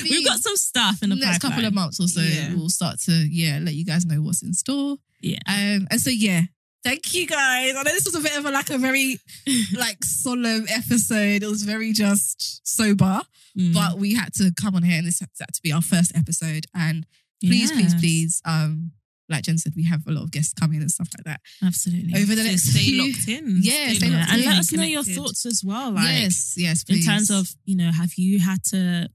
we've 0.03 0.25
got 0.25 0.39
some 0.39 0.55
stuff 0.57 1.01
in 1.03 1.09
the 1.09 1.15
next 1.15 1.39
couple 1.39 1.63
of 1.65 1.73
months 1.73 1.99
or 1.99 2.07
so, 2.07 2.21
Yeah. 2.21 2.53
we'll 2.55 2.69
start 2.69 2.99
to 3.01 3.11
yeah 3.11 3.59
let 3.61 3.75
you 3.75 3.85
guys 3.85 4.05
know 4.05 4.21
what's 4.21 4.41
in 4.41 4.53
store. 4.53 4.97
Yeah. 5.21 5.39
Um, 5.47 5.87
and 5.91 5.99
so 6.01 6.09
yeah, 6.09 6.43
thank 6.85 7.13
you 7.13 7.27
guys. 7.27 7.75
I 7.75 7.83
know 7.83 7.91
this 7.91 8.05
was 8.05 8.15
a 8.15 8.21
bit 8.21 8.37
of 8.37 8.45
a 8.45 8.51
like 8.51 8.69
a 8.69 8.77
very 8.77 9.17
like 9.77 10.03
solemn 10.05 10.65
episode. 10.69 11.43
It 11.43 11.47
was 11.49 11.63
very 11.63 11.91
just 11.93 12.61
sober, 12.65 13.21
Mm. 13.57 13.73
but 13.73 13.97
we 13.97 14.13
had 14.13 14.33
to 14.35 14.51
come 14.59 14.75
on 14.75 14.83
here 14.83 14.97
and 14.97 15.07
this 15.07 15.21
had 15.21 15.29
to 15.53 15.61
be 15.63 15.71
our 15.71 15.81
first 15.81 16.11
episode. 16.15 16.65
And 16.73 17.05
please, 17.41 17.71
please, 17.71 17.93
Yes. 17.93 18.01
please, 18.01 18.41
um, 18.43 18.91
like 19.29 19.43
Jen 19.45 19.57
said, 19.57 19.71
we 19.77 19.85
have 19.85 20.05
a 20.07 20.11
lot 20.11 20.23
of 20.23 20.31
guests 20.31 20.53
coming 20.53 20.81
and 20.81 20.91
stuff 20.91 21.07
like 21.17 21.23
that 21.23 21.39
absolutely. 21.63 22.13
over 22.21 22.35
the 22.35 22.43
So 22.43 22.47
next 22.49 22.63
stay 22.71 22.79
few- 22.79 23.01
locked 23.07 23.27
in. 23.29 23.59
Yeah, 23.63 23.93
stay 23.93 24.07
Yeah, 24.09 24.17
locked 24.19 24.31
and 24.33 24.41
in, 24.41 24.49
let 24.49 24.59
us 24.59 24.71
know 24.73 24.83
your 24.83 25.03
thoughts 25.05 25.45
as 25.45 25.63
well. 25.63 25.91
Like, 25.91 26.09
yes, 26.23 26.53
yes, 26.57 26.83
in 26.89 27.01
terms 27.01 27.29
of 27.31 27.55
you 27.63 27.77
know, 27.77 27.91
have 27.93 28.15
you 28.17 28.39
had 28.39 28.61
to 28.71 29.09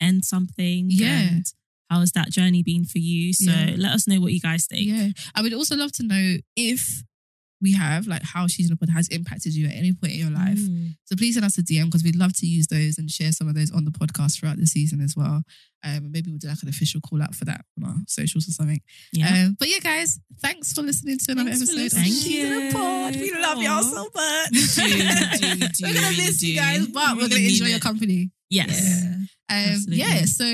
end 0.00 0.26
something? 0.26 0.88
Yeah. 0.90 1.20
And 1.28 1.46
how 1.88 2.00
has 2.00 2.12
that 2.12 2.30
journey 2.30 2.62
been 2.62 2.84
for 2.84 2.98
you? 2.98 3.32
So 3.32 3.50
Yeah. 3.50 3.76
let 3.78 3.92
us 3.92 4.06
know 4.06 4.20
what 4.20 4.34
you 4.34 4.40
guys 4.40 4.66
think. 4.66 4.88
yeah, 4.88 5.08
I 5.34 5.40
would 5.40 5.54
also 5.54 5.74
love 5.74 5.92
to 5.92 6.02
know 6.02 6.36
if 6.54 7.02
we 7.62 7.72
have 7.72 8.06
like 8.06 8.22
how 8.22 8.46
she's 8.46 8.66
in 8.66 8.70
the 8.70 8.76
pod 8.76 8.90
has 8.94 9.08
impacted 9.08 9.54
you 9.54 9.66
at 9.66 9.72
any 9.74 9.92
point 9.92 10.12
in 10.12 10.18
your 10.18 10.30
life. 10.30 10.58
Mm. 10.58 10.90
So 11.04 11.16
please 11.16 11.34
send 11.34 11.46
us 11.46 11.56
a 11.56 11.62
DM 11.62 11.86
because 11.86 12.04
we'd 12.04 12.16
love 12.16 12.34
to 12.36 12.46
use 12.46 12.66
those 12.66 12.98
and 12.98 13.10
share 13.10 13.32
some 13.32 13.48
of 13.48 13.54
those 13.54 13.70
on 13.72 13.84
the 13.84 13.90
podcast 13.90 14.38
throughout 14.38 14.58
the 14.58 14.66
season 14.66 15.00
as 15.00 15.14
well. 15.16 15.42
Um, 15.82 16.10
maybe 16.12 16.30
we'll 16.30 16.38
do 16.38 16.48
like 16.48 16.62
an 16.62 16.68
official 16.68 17.00
call 17.00 17.22
out 17.22 17.34
for 17.34 17.44
that 17.46 17.64
on 17.82 17.88
our 17.88 17.96
socials 18.08 18.48
or 18.48 18.52
something. 18.52 18.80
Yeah. 19.12 19.28
Um, 19.46 19.56
but 19.58 19.68
yeah, 19.68 19.78
guys, 19.78 20.18
thanks 20.40 20.72
for 20.72 20.82
listening 20.82 21.16
to 21.18 21.32
another 21.32 21.50
Thanks 21.50 21.62
episode. 21.70 21.92
Thank 21.92 22.26
in 22.26 22.66
the 22.68 22.72
Pod. 22.74 23.14
We 23.16 23.32
love 23.32 23.62
y'all 23.62 23.82
so 23.82 24.08
much. 24.14 24.50
We 24.50 24.60
do, 24.66 24.82
we 24.82 24.88
do, 25.38 25.48
we 25.60 25.68
do, 25.68 25.86
we're 25.86 25.94
gonna 25.94 26.10
miss 26.16 26.42
you 26.42 26.56
guys, 26.56 26.86
but 26.88 27.16
We 27.16 27.22
we're 27.22 27.28
gonna 27.28 27.40
enjoy 27.42 27.64
mean 27.64 27.70
your 27.70 27.80
company. 27.80 28.30
yes. 28.50 29.02
Yeah. 29.04 29.12
Um, 29.48 29.78
yeah, 29.86 30.24
so 30.24 30.44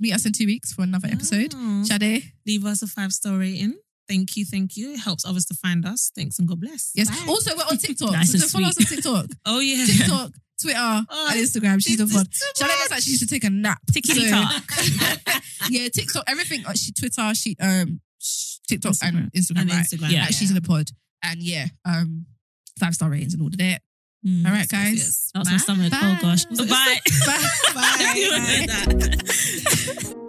meet 0.00 0.14
us 0.14 0.24
in 0.24 0.32
two 0.32 0.46
weeks 0.46 0.72
for 0.72 0.82
another 0.82 1.08
episode. 1.12 1.52
Oh. 1.54 1.84
Shade. 1.84 2.32
Leave 2.46 2.64
us 2.64 2.80
a 2.82 2.86
five 2.86 3.12
star 3.12 3.36
rating. 3.38 3.76
Thank 4.08 4.36
you, 4.36 4.44
thank 4.44 4.76
you. 4.76 4.92
It 4.94 5.00
helps 5.00 5.24
others 5.24 5.44
to 5.46 5.54
find 5.54 5.86
us. 5.86 6.10
Thanks 6.14 6.38
and 6.38 6.46
God 6.48 6.60
bless. 6.60 6.90
Yes. 6.94 7.08
Bye. 7.08 7.26
Also, 7.28 7.56
we're 7.56 7.62
on 7.64 7.76
TikTok. 7.78 8.12
Nice 8.12 8.32
so 8.32 8.36
and 8.42 8.50
follow 8.50 8.66
us 8.68 8.78
on 8.78 8.86
TikTok. 8.86 9.26
oh 9.46 9.60
yeah. 9.60 9.84
TikTok, 9.86 10.30
Twitter, 10.60 10.76
Oh, 10.78 11.28
and 11.30 11.40
Instagram. 11.40 11.82
She's 11.82 11.96
the 11.98 12.04
this 12.04 12.14
pod. 12.16 12.26
is 12.30 12.38
too 12.38 12.44
Shade 12.56 12.66
looks 12.68 12.82
much. 12.84 12.90
like 12.90 13.02
she 13.02 13.10
used 13.10 13.22
to 13.22 13.28
take 13.28 13.44
a 13.44 13.50
nap. 13.50 13.78
Tiki 13.92 14.28
talk. 14.30 14.62
yeah, 15.70 15.88
TikTok, 15.88 16.24
everything. 16.28 16.64
She 16.74 16.92
Twitter, 16.92 17.34
she 17.34 17.56
um 17.60 18.00
TikTok 18.68 18.94
and 19.02 19.30
Instagram, 19.32 19.60
And 19.62 19.70
right? 19.70 19.84
Instagram. 19.84 20.10
Yeah. 20.10 20.20
Like, 20.22 20.32
she's 20.34 20.50
in 20.50 20.54
the 20.56 20.62
pod, 20.62 20.90
and 21.22 21.40
yeah, 21.42 21.66
um, 21.84 22.26
five 22.78 22.94
star 22.94 23.08
ratings 23.10 23.34
and 23.34 23.42
all 23.42 23.48
of 23.48 23.56
that. 23.58 23.82
Mm. 24.26 24.46
All 24.46 24.52
right, 24.52 24.68
guys. 24.68 24.94
yes. 24.98 25.30
That's 25.34 25.50
my 25.50 25.56
stomach. 25.56 25.90
Bye. 25.90 25.98
Oh 26.02 26.18
gosh. 26.22 26.44
Bye. 26.44 26.64
Bye. 26.66 26.98
Bye. 27.74 28.12